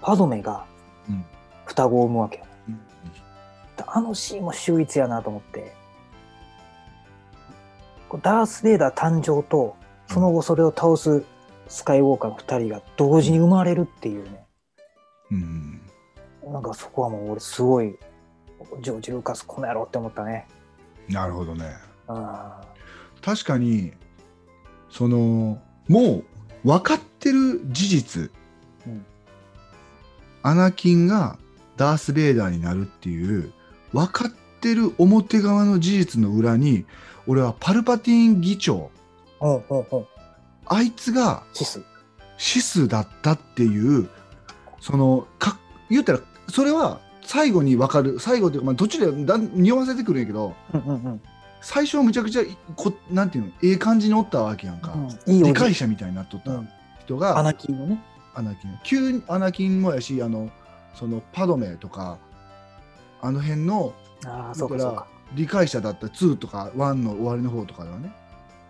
[0.00, 0.64] パドメが
[1.08, 1.24] うん。
[1.64, 2.44] 双子を産むわけよ。
[2.68, 2.80] うん。
[3.86, 5.74] あのシーンも秀逸やなと思って。
[8.22, 11.24] ダース・ベイダー誕生とその後それを倒す
[11.68, 14.46] スカイウォーカーの2人が同時に生まれるっていうね。
[15.30, 15.80] うん。
[16.46, 17.96] なんかそこはもう俺すごい
[18.80, 20.46] ジョージ・ルーカスこの野郎って思ったね。
[21.08, 21.76] なるほどね。
[22.08, 22.60] あ
[23.22, 23.92] 確かに、
[24.90, 26.22] その、も
[26.64, 28.30] う分かってる事実、
[28.86, 29.04] うん。
[30.42, 31.38] アナキンが
[31.76, 33.52] ダース・ベイダーになるっていう、
[33.92, 36.86] 分かってる表側の事実の裏に、
[37.26, 38.90] 俺はパルパティン議長、
[39.40, 39.96] うんうんう。
[39.96, 40.06] ん
[40.68, 41.82] あいつがシス。
[42.36, 44.08] シスだったっていう、
[44.80, 45.58] その、か
[45.90, 51.22] 言ったら、それは最後に分かる、最後っていうか、まあ、途中でだん匂わせてくるんやけど、うんうんうん。
[51.60, 54.94] 最初はむちゃくちゃいこ、なんていうの、ええ感じにおったわけやんか。
[54.94, 55.34] うん。
[55.34, 56.52] いい理解者みたいになっとった。
[56.52, 56.68] うん。
[57.00, 58.02] 人が、アナキンのね。
[58.34, 58.78] アナキン。
[58.84, 60.48] 急にアナキンもやしあの
[60.94, 62.18] そのパドメとか
[63.20, 63.92] あの辺の
[64.24, 68.12] ああそうか理解者だった2とか1の終わりの方とかではね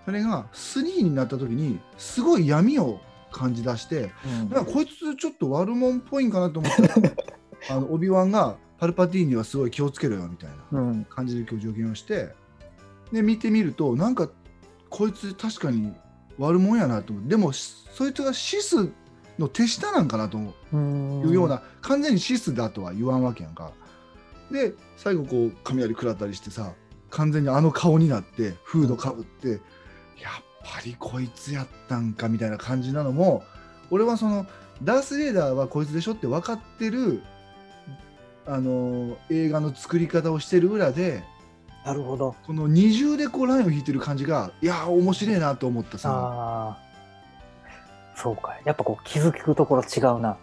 [0.09, 2.99] それが3になった時にすごい闇を
[3.31, 4.49] 感じ出してうん。
[4.49, 7.12] なんかこいつちょっと悪者っぽいんかなと思ったら
[7.68, 11.05] あのオビワンがパルパティーニはすごい気をつけろよみたいなうん。
[11.05, 12.31] 感じで今日助言をして
[13.12, 14.31] で見てみるとなんか
[14.88, 15.92] こいつ確かに
[16.38, 18.88] 悪者やなと思ってでもそいつがシス
[19.38, 23.73] の手下なんかなというような、完全にシスだとは言わんわけやんか。
[24.51, 26.73] で最後こう雷食らったりしてさ
[27.11, 29.61] 完全にあの顔になってフードかぶって、
[30.20, 33.44] やっぱりこいつやったんかみたいな感じなのも
[33.90, 34.46] 俺はその
[34.83, 37.22] ダース・レーダーはこいつでしょって分かってる
[38.46, 41.22] あの映画の作り方をしてる裏で
[41.85, 42.35] なるほど。
[42.46, 46.76] この二重でこうラインを引いてる感じがいやー面白いなと思ったさ。
[48.14, 48.59] そうか。
[48.64, 50.37] やっぱこう気づくところ違うな。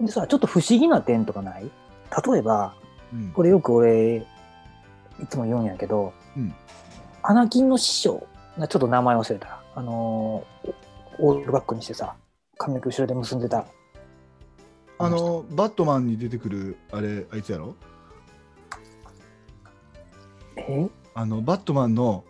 [0.00, 0.06] うん。
[0.06, 1.64] でさ、ちょっと不思議な点とかない？
[1.64, 2.74] 例えば、
[3.12, 3.32] うん。
[3.32, 4.24] これよく俺、
[5.20, 6.54] いつも言うんやけど、うん
[7.30, 9.60] アナキンの師匠、ちょっと名前忘れた。
[9.74, 10.72] あのー、
[11.18, 12.14] オールバックにしてさ、
[12.56, 13.66] 髪の毛後ろで結んでた。
[14.98, 17.76] あのバットマンに出てくるあれあいつやろ？
[20.56, 20.88] え？
[21.14, 22.24] あのバットマンの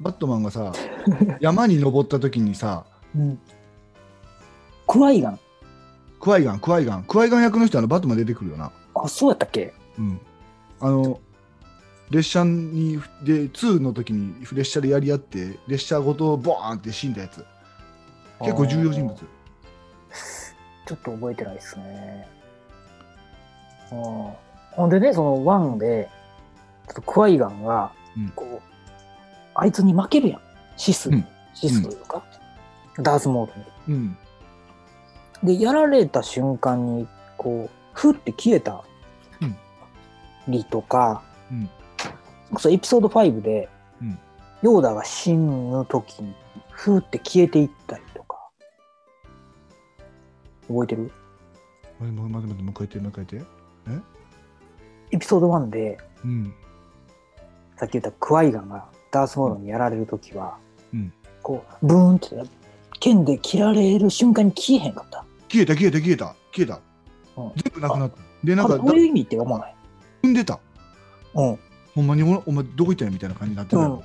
[0.00, 0.72] バットマンがさ
[1.40, 2.84] 山に登った時にさ
[3.16, 3.40] うん。
[4.86, 5.38] クワイガン？
[6.20, 9.72] クワイガンクワイガンクワイガン役の人あのバットマン出てくるよなあ、そうやったっけ？
[9.98, 10.20] うん
[10.80, 11.20] あの
[12.10, 17.44] 列車にで2の時に列車でやり合って列車ごとボーンって死んだやつ。
[18.40, 19.16] 結構重要人物。
[19.16, 22.28] ちょっと覚えてないですね。
[23.92, 26.08] うんほんでね、その1で、
[26.86, 28.60] ちょっとクワイガンがうん、こう、
[29.54, 30.40] あいつに負けるやん。
[30.76, 31.10] シス。
[31.10, 31.26] うん。
[31.54, 32.22] シスというか、
[32.98, 33.98] ダースモードに。
[33.98, 34.18] うん。
[35.42, 38.84] で、やられた瞬間に、こう、ふって消えた
[39.40, 39.56] うん。
[40.48, 41.70] りとか、うん
[42.56, 43.68] そうエピソード5で、
[44.00, 44.18] うん。
[44.62, 46.34] ヨーダが死ぬ時に、
[46.70, 48.48] ふって消えていったりとか。
[50.68, 51.10] 覚えてる？
[52.00, 53.50] 待って待って待ってもう一回言ってもう一回言って。
[55.10, 56.54] エピソード1で、うん。
[57.76, 60.56] さっき言ったクワイガンがダースモードにやられる時は、
[60.92, 61.12] うん。
[61.42, 62.42] こう、ブーンって、
[63.00, 65.24] 剣で切られる瞬間に消えへんかった。
[65.48, 66.34] 消えた消えた消えた。
[66.52, 66.80] 消えた、
[67.40, 67.52] うん。
[67.54, 68.16] 全部なくなった。
[68.44, 69.74] でなんかだどういう意味って思わない？
[70.22, 70.60] 踏んでた。
[71.34, 71.58] うん。
[71.98, 74.04] ほんまにおお前どこ行ったんやみたいな感じになってたよ。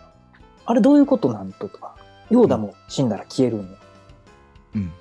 [0.65, 1.95] あれどういうことなんとか。
[2.31, 3.77] ヨーダも死んだら消えるんよ。
[4.75, 4.91] うん。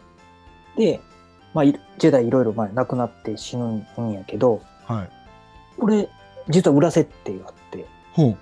[0.76, 1.00] で、
[1.54, 5.10] まあ、いジェダイいろいろまあ亡くなって死ぬんやけど、はい。
[5.80, 6.06] これ、
[6.50, 8.36] 実は裏設定があって、ほう。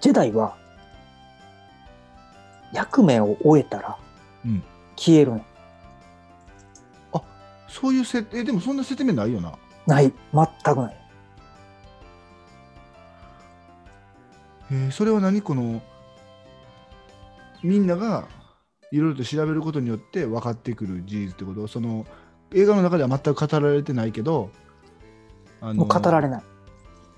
[0.00, 0.56] ジェダイは、
[2.72, 3.96] 役目を終えたら
[4.44, 4.64] うん。
[4.96, 5.44] 消えるんよ
[7.68, 9.52] そういう設定でもそんな説明ないよな。
[9.86, 10.12] ない。
[10.34, 11.05] 全くない。
[14.70, 15.82] えーそれは何この
[17.62, 18.26] みんなが
[18.92, 21.66] いろいろと調べることによって分かってくる事実ってこと？
[21.66, 22.06] その
[22.54, 24.50] 映画の中では全く語られてないけど
[25.60, 26.42] あもう語られない。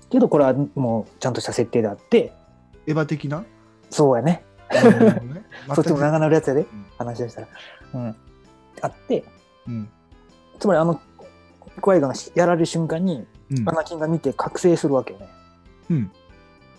[0.09, 2.33] けどこれはもうちゃんとした設定であって、
[2.87, 3.43] エヴァ的な？
[3.91, 4.43] そうやね。
[5.75, 7.47] そっちも長なるやつやで、うん話をしたら。
[7.93, 8.15] うん。
[8.81, 9.23] あって、
[9.67, 9.89] うん
[10.57, 10.99] つまりあの、
[11.81, 15.29] クワイガンがやられる瞬間に、うんアナキンが見て覚醒するわけよね。
[15.91, 16.11] うん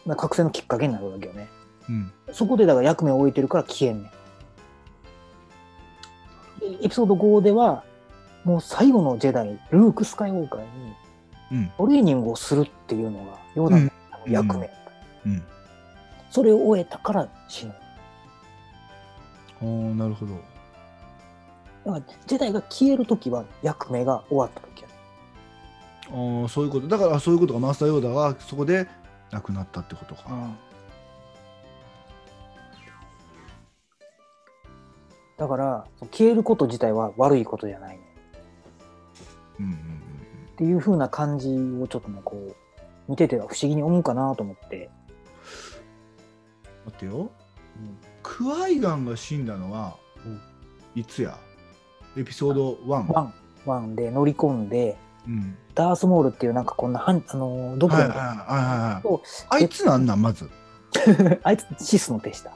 [0.07, 1.49] だから覚醒のきっかけになるわけよね。
[1.89, 4.11] うんそこでだから役目を終えてるから消えんねん。
[6.61, 7.85] でエピソード5では、
[8.45, 10.67] もう最後のジェダイ、ルーク・スカイウォーカーに
[11.53, 13.91] うんトレーニングをするっていうのが、ヨーダの
[14.29, 14.93] 役目やった。
[15.27, 15.43] うん
[16.31, 17.75] それを終えたから死ぬ。
[19.63, 20.35] おーなるほど
[21.85, 24.95] だから、ジェダイが消えるときは役目が終わったときやね。
[26.09, 28.87] あーそういうことだからそういうことがマスターヨーダはそこで
[29.31, 30.51] 亡くなったってことか、
[35.37, 38.03] だから、消えること自体は悪いことじゃないね。
[39.61, 40.01] うんうん
[40.53, 42.55] っていう風な感じをちょっとね、こう、
[43.09, 44.91] 見てて不思議に思うかなと思って。
[46.85, 47.31] 待ってよ。
[48.23, 50.41] クワイガンが死んだのは、うん。
[50.95, 51.39] いつや？
[52.19, 52.87] エピソード 1?
[52.87, 58.37] ワン、ワンで乗り込んで、うん、ダースモールっていうなんかこんなはん、あのー、ドクロみはいはいはい
[58.95, 60.49] はいとあいつなんなんまず？
[61.43, 62.51] あいつシスの手下。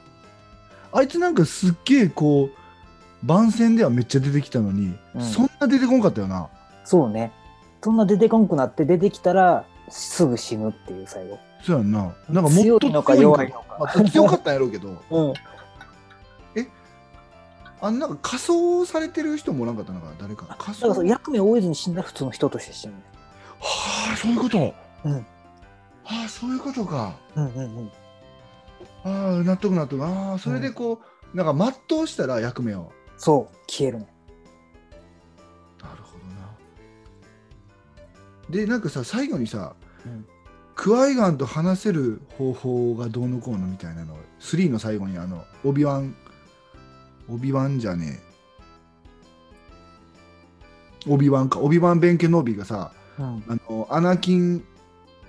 [0.92, 5.22] あいつなんかすっげえこう番宣ではめっちゃ出てきたのに、うん。
[5.22, 6.48] そんな出てこんかったよな。
[6.85, 7.33] そうね。
[7.83, 11.38] そんな出てこんくなって出てきたらすぐ死ぬっていう最後。
[11.62, 12.14] そうやんな。
[12.29, 13.77] なんかもっと強いのか弱いのか。
[13.81, 14.88] まあ強かったんやろうけど。
[15.11, 15.33] うん。
[17.80, 20.46] あのなんか仮装されてる人もおらんかったなんか誰か。
[20.58, 23.02] 仮からそう役目を終えずに死んだら普通の人として死ぬね。
[23.60, 25.12] はあそういうこと、うん。
[25.12, 25.22] は
[26.04, 27.16] あそういうことか。
[27.34, 27.92] うんうんうん。
[29.04, 30.04] ああ納得納得。
[30.04, 31.00] ああそれでこ
[31.32, 32.92] う、なんか全うしたら役目を。
[33.16, 34.06] そう、消えるね。
[35.82, 36.50] なるほどな。
[38.50, 39.74] でなんかさ最後にさ、
[40.06, 40.26] うん。
[40.74, 46.16] クワイガンと話せる方法がどうのこうのみたいなの3の最後にあのオビワン
[47.28, 48.20] オビワンじゃね
[51.06, 53.44] えオビワンかオビワン弁慶のオビがさうん。
[53.48, 54.64] あのアナキン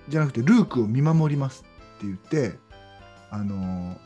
[0.08, 1.66] じゃなくてルークを見守ります
[1.98, 2.58] って言って
[3.32, 3.98] あの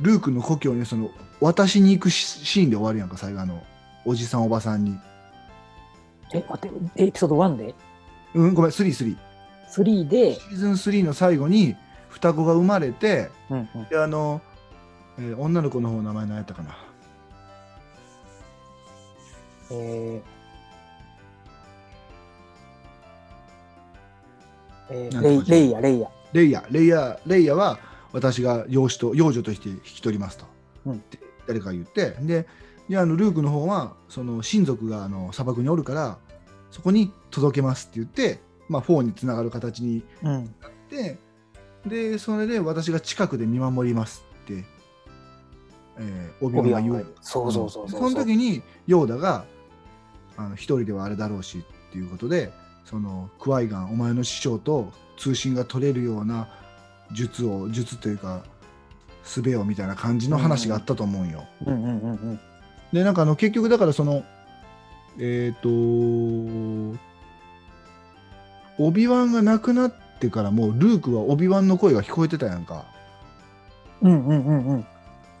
[0.00, 3.62] ルークの故郷にその渡しに行くシシーンで終わるやんか最後あの
[4.04, 4.96] おじさんおばさんに
[6.34, 7.74] え、待って、エピソード1で？
[8.34, 9.16] うんごめん33
[9.70, 11.76] ?3 で、シーズン3の最後に
[12.08, 13.88] 双子が生まれてうんうん。
[13.88, 14.40] であの、
[15.22, 16.76] えー、女の子の方の名前何やったかな？
[19.70, 27.78] えー、えー、レイヤレイヤレイヤレイヤレイヤは
[28.12, 30.46] 私が養子と養女として引き取りますと、
[30.86, 31.02] うん、
[31.46, 32.16] 誰か言って。
[32.20, 32.46] で
[32.98, 36.18] あのルークの方はその親族があの砂漠におるから
[36.70, 40.42] そこに届けますって言って、まあ、ーにつながる形になっ
[40.90, 41.16] て、
[41.84, 44.64] うん、でそれで私が近くで見守りますって
[45.98, 49.44] えー、オビワンが言うそうそうそうその時にヨーダが
[50.36, 52.52] あの一人ではあれだろうしっていうことで
[52.84, 56.48] そのクワイガンお前の師匠と通信が取れるような
[57.12, 58.42] 術を術というか
[59.24, 61.44] 術をみたいな感じの話があったと思うんよ。
[61.64, 62.40] うんうんうんうん。
[62.92, 64.24] でなんかあの結局だからその
[65.18, 65.68] えっ、と
[68.78, 72.86] オビワンが亡くなってからもうルークはオビワンの声が聞こえてたやんか。
[74.00, 74.86] うんうんうんうん。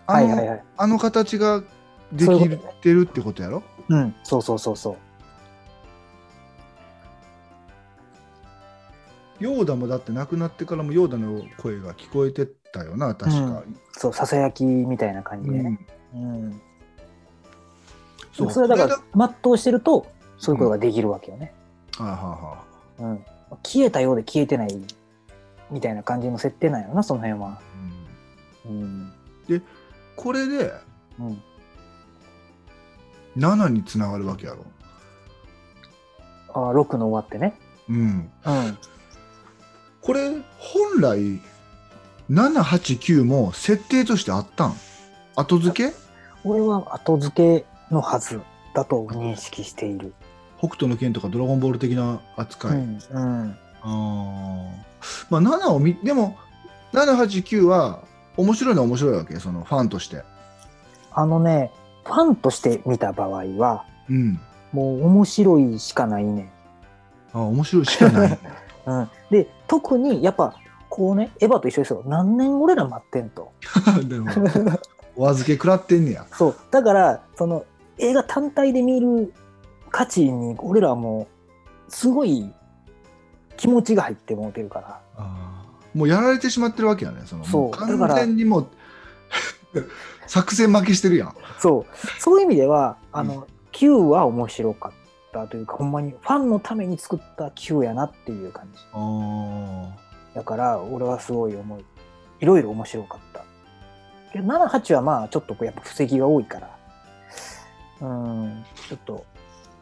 [0.06, 0.64] あの,、はいはいはい。
[0.76, 1.62] あの形が
[2.12, 2.48] でき
[2.82, 3.62] てるってことやろ？
[3.88, 4.96] うん、そうそうそうそう。
[9.40, 15.78] ヨーダもだって亡くなってからもヨーダの声が聞こえてたよな確か、そう、ささやきみたいな感じでうんね。
[16.14, 16.60] うん。
[18.32, 20.06] そうそれはだかこら、全うしてると、
[20.38, 21.52] そういうことができるわけよね。
[21.98, 22.64] れだはいは
[23.00, 23.24] いはうん。
[23.64, 24.80] 消えたようで消えてない
[25.70, 27.60] みたいな感じの設定なんやろな、その辺は。
[28.64, 29.12] いうん
[29.50, 29.62] うん。
[30.22, 30.72] これで
[31.18, 31.42] うん。
[33.36, 34.64] 7につながるわけやろ
[36.54, 37.58] ああ、6の終わってね。
[37.88, 38.78] うんうん。
[40.00, 41.40] これ本来
[42.30, 44.76] 789も設定としてあったん？
[45.34, 45.96] 後付け？
[46.44, 48.40] 俺は後付けのはず
[48.74, 50.14] だと認識している。
[50.58, 52.98] 北斗の拳とかドラゴンボール的な扱い、うん。
[53.10, 53.58] うん。
[53.82, 56.36] あーまあ7を見でも
[56.92, 58.04] 789は
[58.36, 59.38] 面白いのは面白いわけ？
[59.38, 60.22] そのファンとして
[61.12, 61.70] あのね、
[62.04, 64.40] ファンとして見た場合は、うん
[64.72, 66.50] もう面白いしかないね。
[67.34, 68.38] あ面白いしかない
[68.86, 69.10] うん。
[69.30, 70.54] で、特にやっぱ、
[70.88, 72.02] こうね、エヴァと一緒ですよ。
[72.06, 73.52] 何年俺ら待ってんと。
[74.08, 74.30] でも
[75.14, 76.56] お預け食らってんねやそう。
[76.70, 77.66] だから、その、
[77.98, 79.34] 映画単体で見る
[79.90, 81.26] 価値に、俺らはも
[81.88, 82.50] う、すごい
[83.58, 85.00] 気持ちが入ってもうてるから。
[85.18, 85.61] あー
[85.94, 88.68] もうやられてしまってるわけやねそのそうも完全にもう
[90.26, 92.20] 作戦負けしてるやんそう。
[92.20, 94.92] そういう意味では、あの、Q は面白かっ
[95.32, 98.80] たというか、ほんまにファンのために作った Q やなっていう感じ。
[98.92, 99.88] あ
[100.34, 101.84] だから、俺はすごい思い、
[102.40, 103.44] いろいろ面白かった。
[104.32, 106.76] けど7、8はまあ、ちょっとこうやっぱ布石が多いから、
[108.00, 109.24] うん、ちょっと、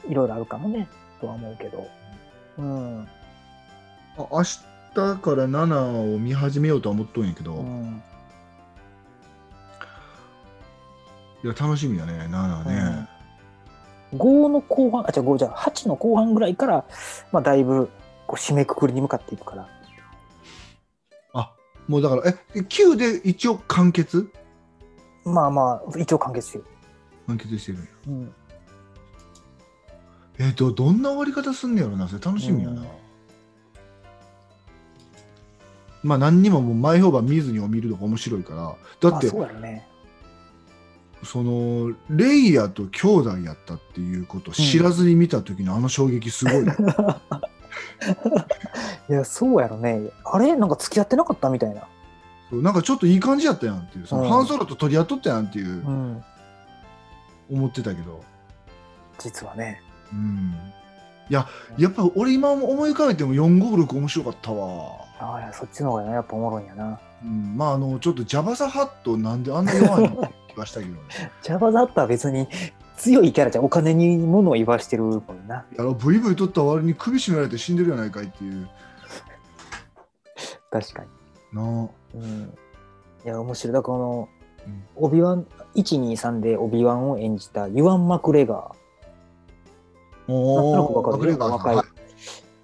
[0.08, 0.88] いろいろあるかもね、
[1.20, 1.86] とは思うけど。
[2.58, 3.08] うん。
[4.18, 8.02] あ明日から7を見始めようとは思っとんやけど、いうん。
[11.42, 13.08] や楽しみやね7ね、
[14.14, 16.84] 5の後半、あ、じゃあ5じゃあ8の後半ぐらいから、
[17.32, 17.88] まあ、だいぶ、
[18.26, 19.68] こう、締めくくりに向かっていくから。
[21.34, 21.52] あ
[21.86, 22.22] もうだから
[22.54, 24.30] え9で一応完結？
[25.24, 26.64] まあまあ、一応完結してる。
[27.26, 28.34] 完結してるんやうん。
[30.38, 32.99] えっ、とどんな終わり方すんねやろなそれ楽しみやな、うん
[36.02, 39.86] まあ何にももう前評判見ずにを見るのが面白いからだって、まあ、ね。
[41.22, 46.64] そのレイヤと兄弟やったっていうことを知らずに見た時のあの衝撃すごい、
[49.10, 50.08] いや、そうやろね。
[50.24, 50.56] あれ？
[50.56, 51.82] なんか付き合ってなかったみたいな。
[52.48, 56.24] そうなんかちょっといい感じやったやんっていうその、うんハンソロと取り合っとったやんっていううん。
[57.50, 58.22] 思ってたけど、
[59.18, 59.82] 実はね。
[60.12, 60.54] うん、
[61.28, 61.46] いや
[61.78, 66.98] やっぱ俺今思い浮かべても456面白かったわ、あそっちの方がね、やっぱおもろいんやな。
[67.22, 71.00] うん、まああのちょっとジャバザハットなんであんな弱いのって気がしたけどね
[71.42, 72.48] ジャバザッタは別に
[72.96, 75.66] 強いキャラじゃんお金に物を言わしてるもんな。
[75.76, 78.68] やろブイブイ取った割に首絞められて死んでるやないかいっていう
[80.70, 81.08] 確かに。
[81.52, 82.54] なあうん。
[83.24, 83.72] いや、面白い。
[83.72, 84.28] だからこの、
[84.66, 90.28] うんオビワン、123でオビワンを演じたユワン・マクレガー。
[90.28, 91.86] なんとなくわかるマクレガー若いはい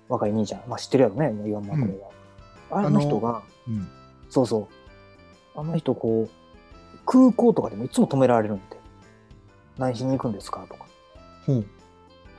[0.09, 0.63] 若い兄ちゃん。
[0.69, 2.16] まあ知ってるやろね、ユワン・マクレガー。
[2.71, 3.89] あの人が、うん
[4.29, 4.69] そうそ
[5.55, 5.61] う。
[5.61, 8.77] あの人、こう、空港とかでもいつも止められるんで。
[9.79, 10.87] 何しに行くんですかとか。
[11.47, 11.65] ほう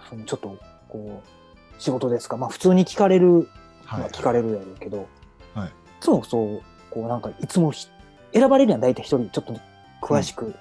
[0.09, 0.57] そのちょっと、
[0.89, 3.49] こう、仕事ですかまあ普通に聞かれる、
[3.85, 5.07] はいまあ聞かれるやろうけど、
[5.53, 5.71] はいい
[6.01, 6.61] つもそう、
[6.91, 7.87] こうなんかいつもひ
[8.33, 9.55] 選ばれるやん、大体一人、ちょっと
[10.01, 10.53] 詳しく。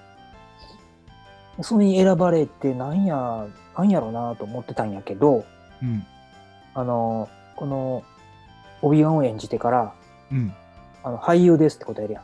[1.63, 3.47] それに選ばれて、なんや、
[3.77, 5.45] なんやろうなと思ってたんやけど、
[5.83, 6.07] うん
[6.75, 8.05] あの、この、
[8.83, 9.95] オビワンを演じてから、
[10.33, 10.55] うん
[11.03, 12.23] あの俳優ですって答えるやん。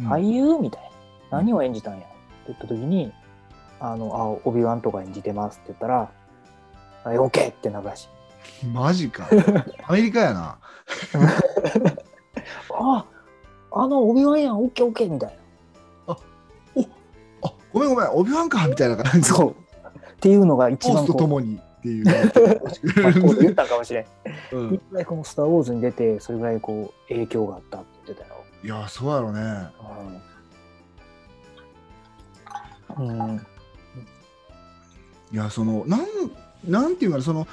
[0.00, 0.82] うん俳優みたい
[1.30, 1.38] な。
[1.38, 2.06] 何を演じたんやって
[2.48, 3.12] 言った時に、
[3.80, 6.10] あの、あ、オビワンとか演じてますって言ったら、
[7.04, 8.08] あオッケーってなるらし
[8.62, 8.66] い。
[8.66, 9.28] マジか。
[9.86, 10.58] アメリカやな。
[12.78, 13.06] あ
[13.72, 15.38] あの、オビワンやん、オッケーオッケーみたい
[16.06, 16.16] あ
[17.72, 19.20] ごめんごめん、オビワンかみたいな感な。
[19.20, 19.22] じ。
[19.28, 19.50] そう。
[19.50, 19.54] っ
[20.20, 22.02] ていうのが一番こう、ズとともにっ
[22.82, 23.40] ていう。
[23.40, 24.06] 言ったんかもしれん。
[24.52, 28.36] うん一回この「スター・ウォーズ」に出てそれぐらいこう影響があったって言ってたよ。
[28.64, 29.68] いや、そうやろね。
[32.98, 33.08] うん。
[33.08, 33.46] うん。
[35.32, 36.00] いや、その、なん、
[36.64, 37.46] なんていうかな、その、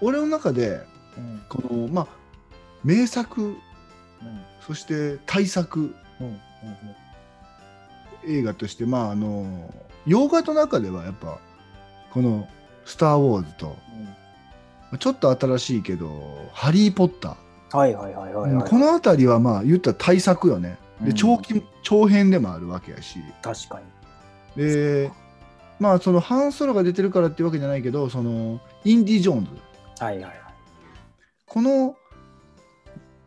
[0.00, 0.80] 俺の中で、
[1.16, 1.42] うん。
[1.48, 2.06] この、まあ、
[2.82, 3.56] 名作、うん。
[4.60, 6.40] そして大作うん。
[8.26, 9.72] 映画として、まあ、あの、
[10.06, 11.38] 洋画の中ではやっぱ、
[12.12, 12.48] この、
[12.84, 13.76] スター・ウォーズと、
[14.98, 16.08] ちょっと新しいけど、
[16.52, 17.76] ハリー・ポッター。
[17.76, 18.68] はいはいはいはい、はい。
[18.68, 20.78] この辺りはまあ言ったら大作よね。
[21.00, 23.80] でうん長期長編でもあるわけやし確か
[24.56, 24.62] に。
[24.62, 25.10] で
[25.80, 29.50] まあそのハンソロが出てるからっていうわけじゃないけどそのインディ・ジョーンズ
[30.04, 30.34] はいはいはい。
[31.46, 31.96] この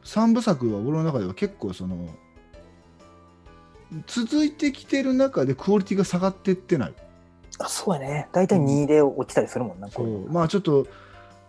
[0.03, 2.07] 3部作は俺の中では結構その
[4.05, 6.93] 続いてきてる中でクオリティが下がってってない。
[7.59, 8.27] あそうやね。
[8.31, 9.87] 大体2で落ちたりするもんな。
[9.87, 10.07] こそう。
[10.07, 10.85] いうのまあちょっと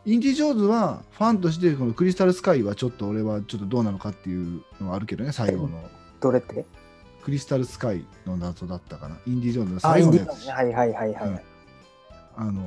[0.04, 5.78] インディ・ジョーンズはファンとしてこのクリスタル・スカイはちょっと俺はちょっとどうなのかっていうのはあるけどね最後の。
[6.20, 6.64] どれって？
[7.24, 9.18] クリスタル・スカイの謎だったかな。
[9.26, 10.16] インディ・ジョーンズのあ、最後の。
[10.16, 10.46] やつ。
[10.48, 11.28] はいはいはいはい。
[11.28, 11.40] うん。
[12.36, 12.62] あの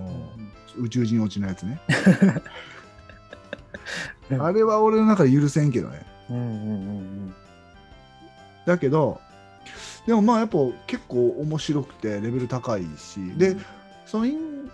[0.78, 0.86] うん。
[0.86, 1.82] 宇宙人落ちのやつね。
[4.30, 6.06] う んあれは俺の中で許せんけどね。
[6.30, 6.78] うんうんう
[7.30, 7.34] ん。
[8.66, 9.20] だけど
[10.06, 13.38] でもまあやっぱ結構面白くてレベル高いしうん。
[13.38, 13.56] で
[14.06, 14.72] そのイン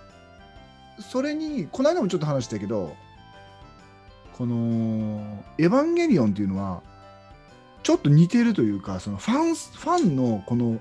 [1.00, 2.96] それにこの間もちょっと話したけど
[4.38, 6.82] この「エヴァンゲリオン」っていうのは
[7.84, 10.80] ちょっと似てるというかそのファンファンのこの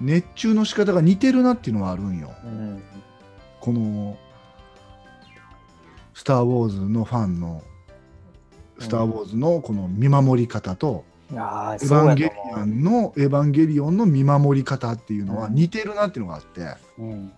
[0.00, 2.32] 熱中の仕方が似てるなっていうのはあるんよ。
[2.44, 2.82] うん
[3.60, 4.18] この
[6.14, 7.62] 「スター・ウォーズ」のファンの
[8.80, 11.11] 「スター・ウォーズ」のこの見守り方とうん。
[11.36, 16.66] ああ、「エヴァンゲリ思オン」の「エヴァンゲリオン」の見守り方っていうのはうん似てるなっていうのがあってで
[16.98, 17.02] う。
[17.02, 17.32] うん。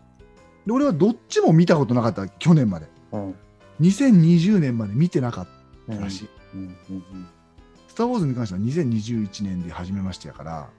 [0.70, 3.34] 俺はどっちも見たことなかった去年までうん。
[3.80, 5.46] 2020年まで見てなかっ
[5.88, 5.98] うん。
[5.98, 7.26] たらしいうんうんうん。
[7.88, 10.68] 「スター・ウォーズ」に関しては2021年で始めましたやから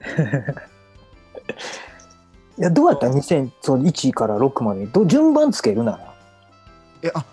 [2.58, 3.06] いや、どうやった？
[3.08, 6.14] ら2000そう1から6までど順番つけるなら。
[7.02, 7.24] えあ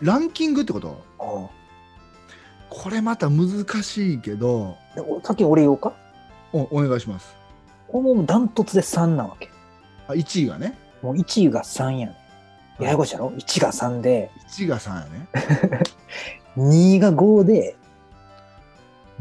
[0.00, 1.02] ランキングってこと？
[1.18, 1.48] あ
[2.70, 4.76] これまた難しいけど。
[5.24, 5.92] 先俺言おうか？
[6.52, 7.36] おお願いします。
[7.92, 9.50] もうダントツで3なわけ。
[10.08, 10.78] あ1位がね。
[11.02, 12.16] もう1位が3やね
[12.78, 12.82] ん。
[12.82, 15.28] ややこしいやろ ?1 が3で、1が3やね。
[16.56, 17.76] 2が5で、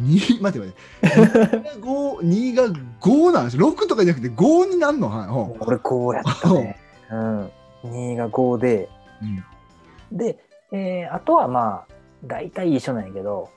[0.01, 1.57] 2待って待って。
[1.57, 2.63] 2が5 2が
[3.01, 3.67] 5なんですよ。
[3.69, 5.09] 6とかじゃなくて5になんの？
[5.09, 5.27] はい。
[5.27, 6.77] ほ俺5やったね。
[7.11, 7.15] う。
[7.15, 7.51] ん。
[7.83, 8.89] 2が5で、
[9.21, 10.17] ううん。
[10.17, 10.37] で、
[10.71, 11.93] えーあとはまあ、
[12.25, 13.49] 大体一緒なんやけど、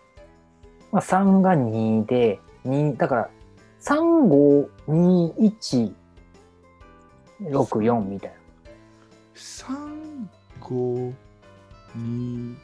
[0.93, 3.31] まあ、3が2で、2、だから、
[3.81, 3.97] 3、
[4.29, 5.93] 5、2、1、
[7.51, 8.35] 6、4みたい
[9.35, 10.27] 3、
[10.61, 11.13] 5、
[11.97, 12.57] 2、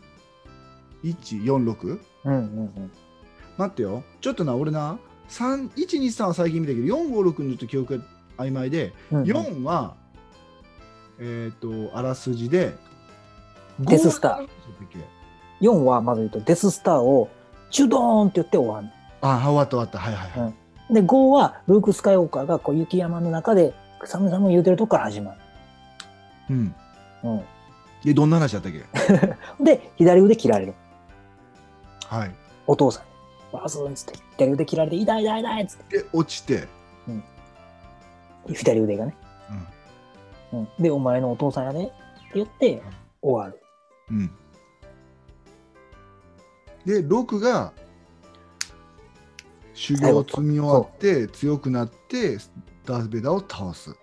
[1.05, 2.01] 1、4、6?
[2.25, 2.33] な。
[2.33, 2.91] うんうんうん。
[3.57, 4.05] 待ってよ。
[4.21, 8.05] ちょっとな、俺な、3、1、2、3は最近見たけど、4、5、6にちょっと記憶が
[8.37, 9.97] 曖昧で、うんうん4は、
[11.19, 12.77] えっ、と、あらすじで、
[13.81, 15.18] デススター5は何だったっけ？
[15.61, 17.29] 4はまず言うと、デススターを
[17.71, 18.89] チュドーンって言って終わる。
[19.21, 19.99] あ、終わった終わった。
[19.99, 20.49] はいはいは
[20.91, 20.95] い。
[20.95, 25.35] で、5はルーク・スカイウォーカーがこう雪山の中で寒々言うてるとこから始ま
[26.51, 26.69] うん。
[26.69, 26.75] る。
[27.25, 27.43] うん。
[28.05, 28.85] で、どんな話だったっけ？
[29.63, 30.75] で、左腕切られる。
[32.07, 32.31] はい。
[32.67, 33.09] お父さんに。
[33.61, 36.61] バスンっつって、左腕切られて、痛い痛い痛いっつっで、落ちて、
[38.47, 39.15] て、左腕がね。
[40.53, 40.69] うん。
[40.79, 41.93] で、お前のお父さんやねって
[42.35, 42.83] 言って、
[43.21, 43.61] 終わる。
[44.11, 44.31] うん。
[46.89, 47.09] うん。
[47.09, 47.73] で、6が、
[49.75, 52.39] 修行を積み終わって、強くなって、
[52.85, 53.95] ダース・ベイダーを倒す。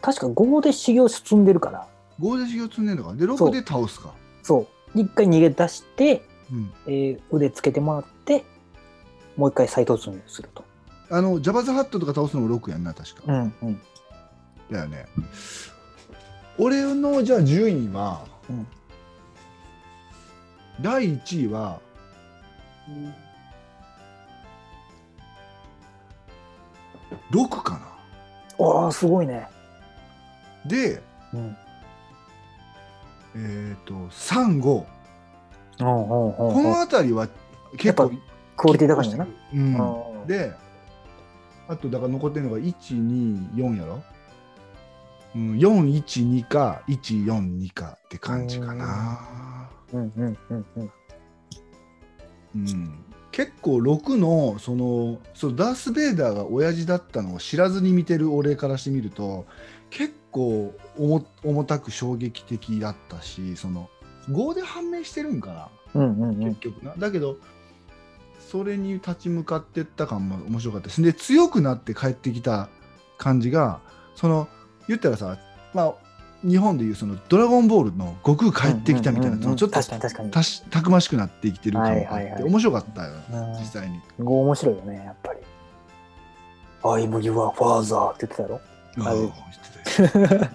[0.00, 1.86] 確か5で修行進んでるから、
[2.20, 3.14] 5で修行積んでんのか。
[3.14, 4.14] で、そう6で倒すか。
[4.42, 4.98] そう。
[4.98, 6.72] 一回逃げ出して、うん。
[6.86, 8.44] えー腕つけてもらって、
[9.36, 10.64] もう一回再突入すると。
[11.10, 13.22] あの、ジャバズ・ハットとか倒すのも6やんな、確か。
[13.26, 13.80] うんうん。
[14.70, 15.06] だよね。
[16.58, 18.66] 俺の、じゃあ順位は、うん
[20.82, 21.80] 第1位は、
[27.30, 27.78] 6か
[28.58, 28.66] な。
[28.66, 29.48] ああ、すごいね。
[30.66, 31.56] で、うん。
[33.34, 34.84] えっ、と、3、5。
[35.78, 37.28] うんうんうんこうんの辺りは
[37.76, 38.10] 結構や
[38.56, 39.26] クオリティ高いんだな。
[39.52, 40.20] うん。
[40.20, 40.52] うんで、
[41.68, 44.02] あとだから残ってるのが1、2、4やろ？
[45.34, 49.68] うん、4、1、2か、1、4、2かって感じかな。
[49.92, 50.92] うんうんうんうん。
[52.56, 59.46] うん、結構6のそのそうダース・ベイダーが親父だったのを知らずに見てる俺からしてみると
[59.90, 63.88] 結構重重たく衝撃的だったしその
[64.30, 66.44] 5で判明してるんかなうんうんうん。
[66.54, 66.60] 結。
[66.60, 67.38] 局な、だけど
[68.50, 71.02] それに立ち向かってった感も面白かったです。
[71.02, 72.68] で強くなって帰ってきた
[73.18, 73.80] 感じが
[74.14, 74.48] その
[74.88, 75.38] 言ったらさ
[75.74, 75.94] まあ
[76.44, 79.74] 日本でいうその「ドラゴンボール」の悟空帰ってきたみたいな、うんうんちょっと。
[80.30, 84.00] たしたくましくなって生きてる感があって、はいはいはい面白かったよ、うん実際に。
[84.18, 85.40] 語面白いよね、やっぱり。
[86.82, 88.60] I'm your father って言ってたやろ？
[88.98, 89.32] あ言っ
[90.08, 90.50] てたよ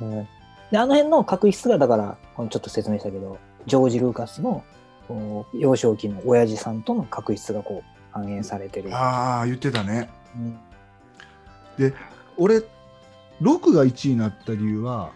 [0.00, 0.28] うん、
[0.70, 4.64] であの辺の確執がだからちょっと説明したけどジョージ・ルーカスの
[5.54, 8.94] 幼少期の親父さんとの確執がこう反映されてる。
[8.94, 10.08] ああ言ってたね。
[10.36, 10.58] うん
[12.36, 12.62] 俺
[13.42, 15.12] 6が1位になった理由は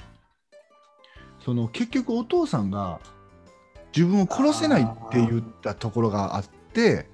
[1.44, 3.00] その結局お父さんが
[3.96, 7.08] 自分を殺せないって言ったところがあって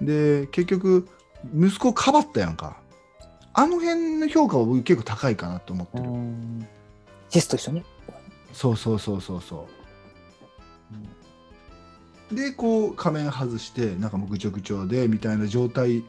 [0.00, 1.08] で結局
[1.54, 2.78] 息子をかばったやんか。
[3.56, 6.66] あの辺の評価は僕結構高いかなと思ってる、うん。
[7.28, 7.84] シスと一緒に？
[8.52, 9.68] そうそうそうそうそ
[12.32, 12.34] う。
[12.34, 16.02] でこう仮面外してなんかもうぐちょぐちょでみたいな状態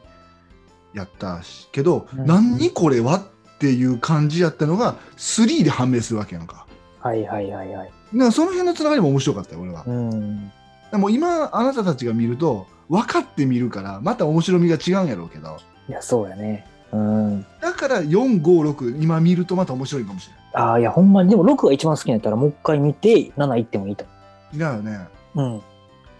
[0.92, 2.26] やったしけど、うん。
[2.26, 3.22] 何これはっ
[3.58, 6.66] ていう感じやったのが3で判明するわけやんか
[7.00, 7.86] はいはいはいはい。
[7.86, 10.50] だからその辺のつながりも面白かったよ俺は、うん。
[10.90, 16.66] でも今あなたたちが見ると分かって見るからまた面白みが違うんやろうけどいや、そうやね。
[16.92, 17.46] うん。
[17.60, 24.10] だから456今見るとまた面白いかもしれああ、いや、ほんまに、でも6が一番好きやったらもう一回見て、7行ってもいいとな
[24.54, 25.54] いだよね思う。
[25.54, 25.62] うん。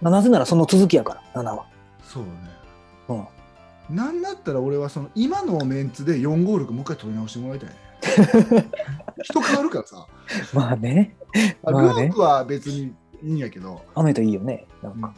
[0.02, 1.64] まあなぜならその続きやから、7は。
[2.04, 2.55] そうねうん。
[3.90, 7.76] なんだったら俺はその今のメンツで456もう一回取り直してもらいたいね
[9.22, 10.06] 人変わるからさ
[10.52, 11.16] まあね。
[11.64, 14.66] あまあねルークは別にいいんやけど、あの人いいよね。
[14.82, 15.14] なんか。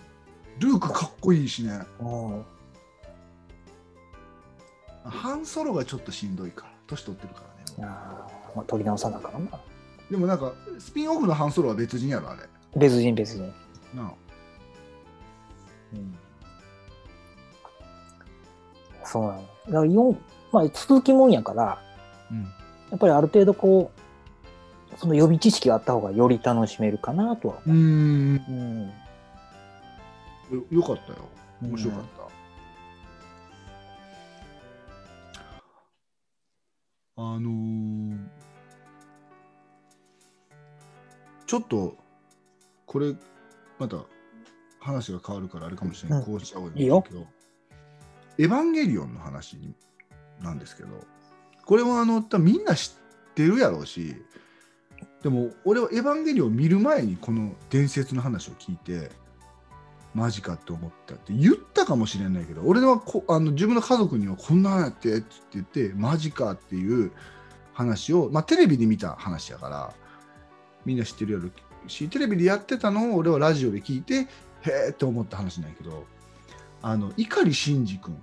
[0.58, 2.44] ルークかっこいいしねうん。
[5.04, 7.42] ハンソロがちょっとしんどいから年取ってるか
[7.78, 9.60] らねああ、まあ、取り直さなあかんな。
[10.10, 12.42] でもなんかスピンオフのハンソロは別人やろあれ
[12.76, 13.46] 別人別人。
[13.94, 14.12] なあ
[15.94, 16.18] うん。
[19.08, 19.36] そうなの。
[19.36, 20.16] だから4、
[20.52, 21.78] まあ続きもんやから、
[22.30, 22.42] うん。
[22.42, 22.48] や
[22.96, 27.70] っぱりある程度こう、その予備知識があった方がより楽しめるかなとはう。
[27.70, 28.44] ーん。
[28.48, 28.92] 思
[30.50, 30.52] う。
[30.52, 30.58] うん。
[30.58, 31.18] よよかったよ。
[31.62, 32.00] 面白かっ
[37.16, 38.18] た、あのー
[41.46, 41.96] ちょっと
[42.84, 43.14] これ
[43.78, 44.04] また
[44.80, 46.26] 話が変わるからあれかもしれない、うん。
[46.26, 46.96] こうした方がいいいよ。
[46.96, 47.26] いんだけど
[48.38, 49.58] エヴァンゲリオンの話
[50.40, 50.88] なんですけど
[51.66, 52.92] これはあの多分みんな知
[53.30, 54.14] ってるやろうし
[55.22, 59.10] でも俺はエヴァンゲリオン見る前にこの伝説の話を聞いて
[60.14, 67.12] マジかって思ったって言ったかもしれないけど俺はこあの自分の家族にはこんなんやってって言ってマジかっていう
[67.72, 69.94] 話を、まあ、テレビで見た話やから
[70.84, 71.50] みんな知ってるやろ
[71.86, 74.26] しテレビでやってたのを俺はラジオで聞いてへ
[74.88, 76.04] えって思った話なんやけど
[76.82, 78.16] あの碇シンジ君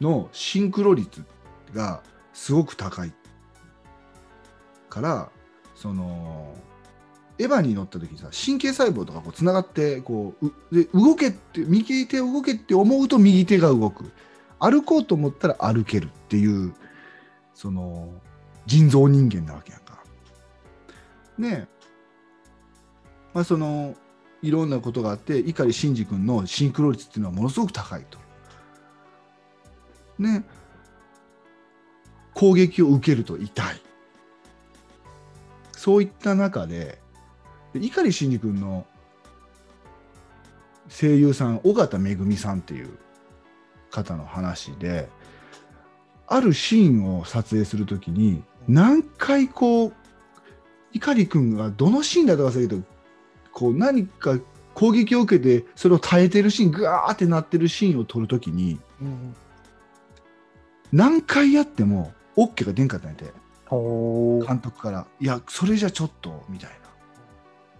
[0.00, 1.24] のシンクロ率
[1.72, 3.12] がすごく高い
[4.88, 5.30] から
[5.74, 6.54] その
[7.38, 14.12] エヴァに乗った時にさ神経細胞とかこうつながってこうで動けって右手動けって思うと右手が動く
[14.58, 16.74] 歩こうと思ったら歩けるっていう
[17.54, 18.10] その
[18.66, 20.04] 人造人間なわけやんか。
[21.38, 21.68] ねえ
[23.34, 23.94] まあその
[24.42, 28.18] いろんなことがあって碇シンジ君のシンクロ率っていうのはものすごく高いと。
[30.18, 30.44] ね
[32.34, 33.80] 攻撃を受けると痛い。
[35.72, 36.98] そういった中で
[37.74, 38.86] 碇シンジ君の
[40.88, 42.98] 声優さん尾形めぐみさんっていう
[43.90, 45.08] 方の話で
[46.26, 49.92] あるシーンを撮影するときに何回こう
[50.92, 52.82] 碇君がどのシーンだと忘れるけど
[53.52, 54.38] こう何か
[54.74, 59.34] 攻撃を受けてそれを耐えてるシーングワーってなってるシーンを撮るときにうん。
[60.92, 63.24] 何回やっても OK が出んかったんやて。
[64.46, 66.76] 監督から「いやそれじゃちょっと」みたいな。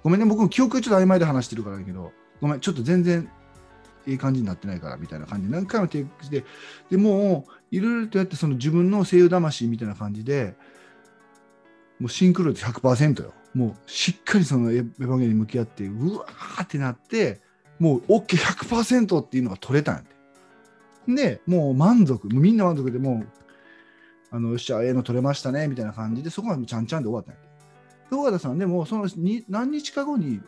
[0.03, 3.29] ごめんね僕も記憶ちょっと曖昧で話してるからだけどごめんちょっと全然
[4.07, 5.49] いい感じになってないからみたいな感じ。
[5.49, 6.45] で何回もテイクして
[6.91, 10.57] でもういろいろとやってその自分の声優魂みたいな感じで
[12.01, 17.41] もうシンクロ率100%よもうしっかりそのエヴァンゲリオンに向き合ってうわーってなって
[17.79, 20.13] もう OK100% っていうのが取れたんやて。
[21.09, 23.29] でもう満足みんな満足でもう
[24.31, 28.15] あのよっしゃええの取れましたねみたいな感じでそこはちゃんちゃんで終わったんやて。
[28.15, 30.41] 尾形さんでもそのに何日か後に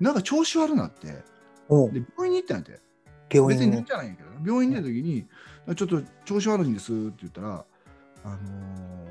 [0.00, 1.22] なんか調子悪なってで
[1.68, 2.80] 病院に行ったんやて。
[3.30, 3.66] 病院に。
[3.66, 3.82] 別に寝。
[3.82, 5.26] てないんやけどな病院に出た時に、
[5.76, 7.64] ちょっと調子悪いんですって言ったら、
[8.24, 9.07] あのー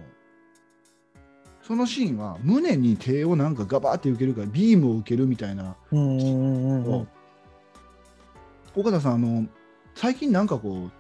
[1.68, 7.07] そのシーンは胸に手をなんかガバーって受けるからビームを受けるみたいな、うんうんうんうん。
[8.76, 9.45] 岡田さんあの
[9.93, 10.91] 最近なんかこう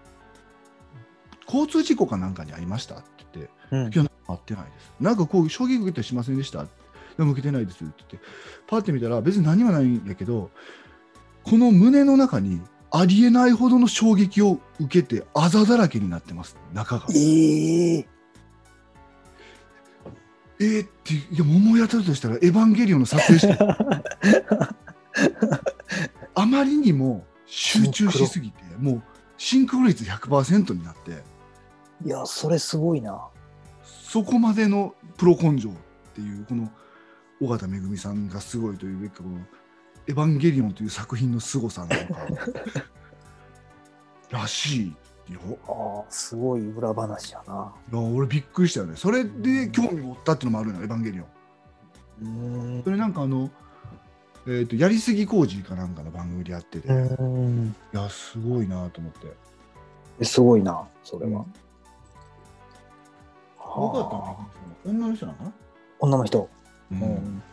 [1.45, 3.03] 交通事故かなんかにありましたって
[3.33, 4.93] 言ってうんいや、なんか会ってないです。
[4.99, 6.65] なんかこう、衝撃受けたりしませんでした？
[7.17, 8.27] でも受けてないですって言って、
[8.67, 10.51] パッて見たら、別に何もないんやけど、
[11.43, 12.61] この胸の中に
[12.91, 17.05] ありえないほどの衝撃を受けて、あざだらけになってます、中が。
[17.15, 18.07] ええ
[20.59, 23.57] えー、って、でも思い当たるとしたら、エヴァンゲリオンの撮影して、
[26.35, 29.03] あまりにも集中しすぎて、もう
[29.37, 31.23] シンクロ率100%になって、
[32.05, 33.27] いや、それすごいな。
[33.83, 35.73] そこまでのプロ根性っ
[36.13, 36.71] ていうこの
[37.41, 39.39] 尾形めぐみさんがすごいというべきかこの
[40.07, 42.21] 「エヴァンゲリオン」という作品の凄さなのか
[44.31, 44.93] らしいよ。
[45.35, 47.73] ああ、すごい裏話やな。
[47.91, 48.95] いや俺びっくりしたよね。
[48.95, 51.27] それで興味持ったっていうのもあるのよ「エヴァンゲリオン」。
[52.21, 52.25] う
[52.79, 53.49] んそれなんかあの、
[54.47, 57.75] えー、とやりすぎ工事かなんかの番組でやってて、いうん。
[57.91, 59.13] やすごいなと思っ
[60.17, 60.25] て。
[60.25, 61.45] すごいな、それは。
[63.59, 64.37] 尾形
[64.85, 65.53] めぐみはあさんは女の人なのかな、
[65.99, 66.49] 女の人。
[66.91, 67.43] ううんん。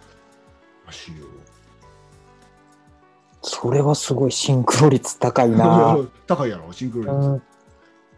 [0.87, 1.27] らしいよ。
[3.43, 5.99] それはすごいシンクロ率高いな。
[6.27, 7.29] 高いやろシンクロ率。
[7.29, 7.43] うん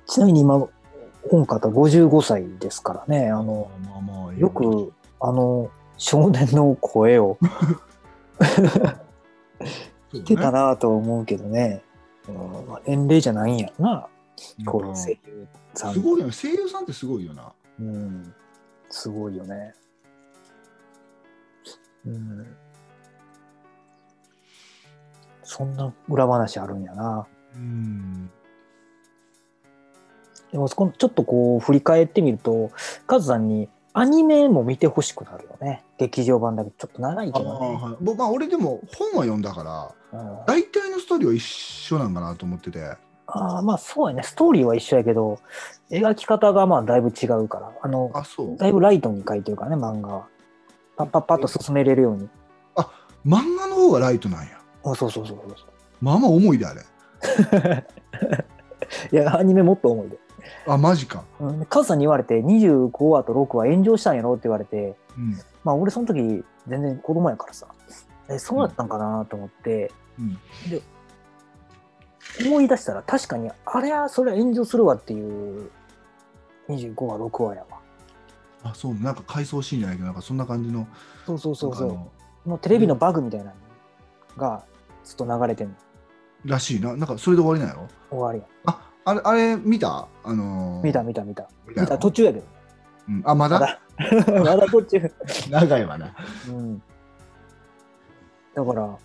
[0.07, 0.69] ちなみに今、
[1.29, 3.31] 本方55歳ですからね。
[3.31, 7.39] あの、まあまあよく、あの、少年の声を
[10.13, 11.83] 聞けたなと思うけどね。
[11.83, 11.87] うん
[12.87, 14.09] 年齢じゃないんやろな、
[14.65, 15.95] こ声優さん。
[15.95, 17.53] すごいよね声優さんってすごいよな。
[17.81, 18.35] うん。
[18.91, 19.75] すごいよね。
[22.05, 22.57] うん。
[25.43, 27.27] そんな裏話あるんやな。
[27.55, 28.31] うん。
[30.53, 32.71] でもそこちょっとこう振り返ってみると、
[33.07, 35.83] カズさんにアニメも見てほしくなるよね。
[35.99, 37.77] 劇場版だけどちょっと長いああけどね。
[37.77, 42.97] はい、僕まあ俺でも本は読んだからうん大体のストーリーは一緒なんかなと思ってて。
[43.29, 44.23] あーまあそうやね。
[44.23, 45.41] ストーリーは一緒やけど、
[45.91, 48.57] 描き方がまあだいぶ違うから、あの、あそう。
[48.57, 50.27] だいぶライトに書いてるからね、漫画は。
[50.97, 52.29] パッパッパッと進めれるように。
[53.27, 54.59] 漫画の方がライトなんや。
[54.85, 55.69] あそうそうそうそう。
[56.01, 56.83] まあまあ重いであれ。
[59.11, 60.19] いや、アニメもっと重いで。
[60.67, 61.25] あマジか。
[61.41, 65.39] うん、カズさんに言われて、25話と6話炎上したんやろって言われて、うん。
[65.65, 67.67] まあ俺その時全然子供やからさ、
[68.29, 70.39] えそうだったんかなと思って、うん。
[72.47, 75.71] 思い出したら確かに、あれはそれは炎上するわっていう
[76.69, 77.79] 25話、6話やわ。
[78.65, 80.87] あそうなんか回想シーンじゃないけどなんかそんな感じの。
[81.25, 82.11] そうそうそうそ
[82.47, 82.49] う。
[82.49, 83.53] のテレビのバグみたいなの
[84.37, 84.65] が
[85.05, 85.75] ずっと流れてんの。
[86.45, 86.97] らしいな。
[86.97, 87.89] なんかそれで終わりなんやろ？
[88.11, 88.47] 終わりや。
[88.67, 90.09] ああれあれ見た？
[90.25, 91.49] あのー見た見た見た。
[91.67, 92.45] 見た見た途中やけど。
[93.09, 93.61] うん、あまだ？
[93.61, 93.81] まだ
[94.43, 95.11] まだ途中。
[95.49, 96.13] 長いわな。
[96.49, 96.83] うん。
[98.55, 98.97] だから、うん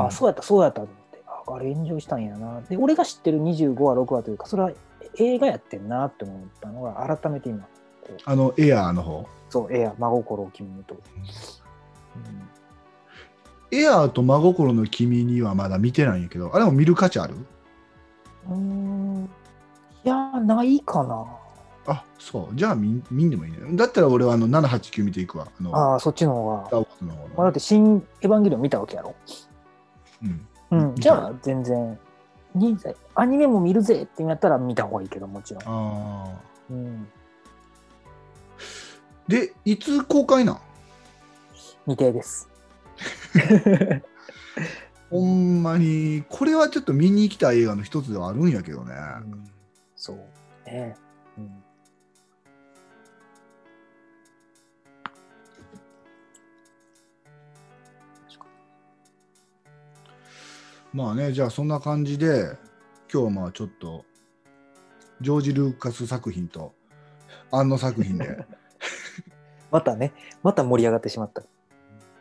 [0.00, 2.60] あ、そうやった、そうやったと思って、ああれ炎上したんやな。
[2.62, 4.70] で、俺が知ってる25話、6話というか、それは
[5.18, 7.66] 映画やってんなって思ったのが、改めて今、
[8.24, 9.26] あのエアーの方？
[9.50, 10.96] そう、エア、真心を君にと。
[13.72, 17.34] エアーと真心の君にはまだ見てないんやけど、あれも見る価値ある？
[18.50, 19.30] うん。
[20.04, 21.24] いや、ないかな。
[21.86, 22.56] あそう。
[22.56, 23.58] じゃあ見見んでもいいね。
[23.76, 25.48] だったら俺はあの789見ていくわ。
[25.58, 26.56] あのああ、そっちの方が。
[26.70, 29.14] の方まあ、だのって、新エヴァンゲリオン見たわけやろ。
[30.22, 30.48] うん。
[30.70, 30.94] うん。
[30.94, 31.98] じゃあ、全然、
[32.54, 32.76] に
[33.14, 35.62] アニメも見るぜってやったら見た方がいいけど、もちろん。
[35.64, 36.38] ああ。
[36.70, 37.08] うん。
[39.28, 40.58] で、いつ公開なん？
[41.86, 42.48] 未定です。
[45.12, 48.94] ほんまに、これはちょっと見に行きたい映画の一つではあるんやけどね。
[48.94, 49.44] うん
[49.94, 50.16] そう
[50.66, 50.96] ね。
[51.36, 51.62] うん
[60.94, 62.56] まあね、じゃあそんな感じで、
[63.12, 64.04] 今日はまあちょっと、
[65.20, 66.72] ジョージ・ルーカス作品と、
[67.50, 68.46] アンの作品で、
[69.70, 71.42] またね、また盛り上がってしまった。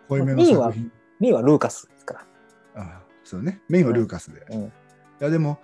[0.07, 0.91] 濃いめの作品。
[1.19, 2.30] メインはルーカスですから。
[2.75, 4.39] あそうね、メインはルーカスで。
[4.53, 4.71] いうん
[5.19, 5.59] や、でも、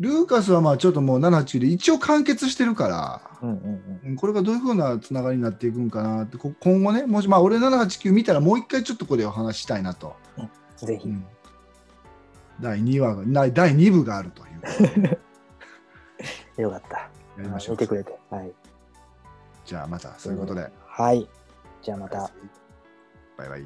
[0.00, 10.16] ルーカスはまあちょっともう789で一応完結してるから、うんうんうんこれがどういうふうなつながりになっていくんかなって、こ今後ね、もしまあ俺789見たらもう一回ちょっとここでお話ししたいなと。
[10.38, 10.50] うん。
[10.86, 11.08] ぜひ。
[11.08, 11.24] うん
[12.60, 14.46] 第2話が、第2部があるとい
[15.10, 15.20] う
[16.62, 16.96] よかった。
[16.96, 17.86] やりましょう見て。
[17.86, 18.18] くれて。
[18.30, 18.52] はい。
[19.64, 20.70] じゃあまたそういうことで。
[20.86, 21.28] はい。
[21.82, 22.30] じゃあまた。
[23.36, 23.64] バイバイ。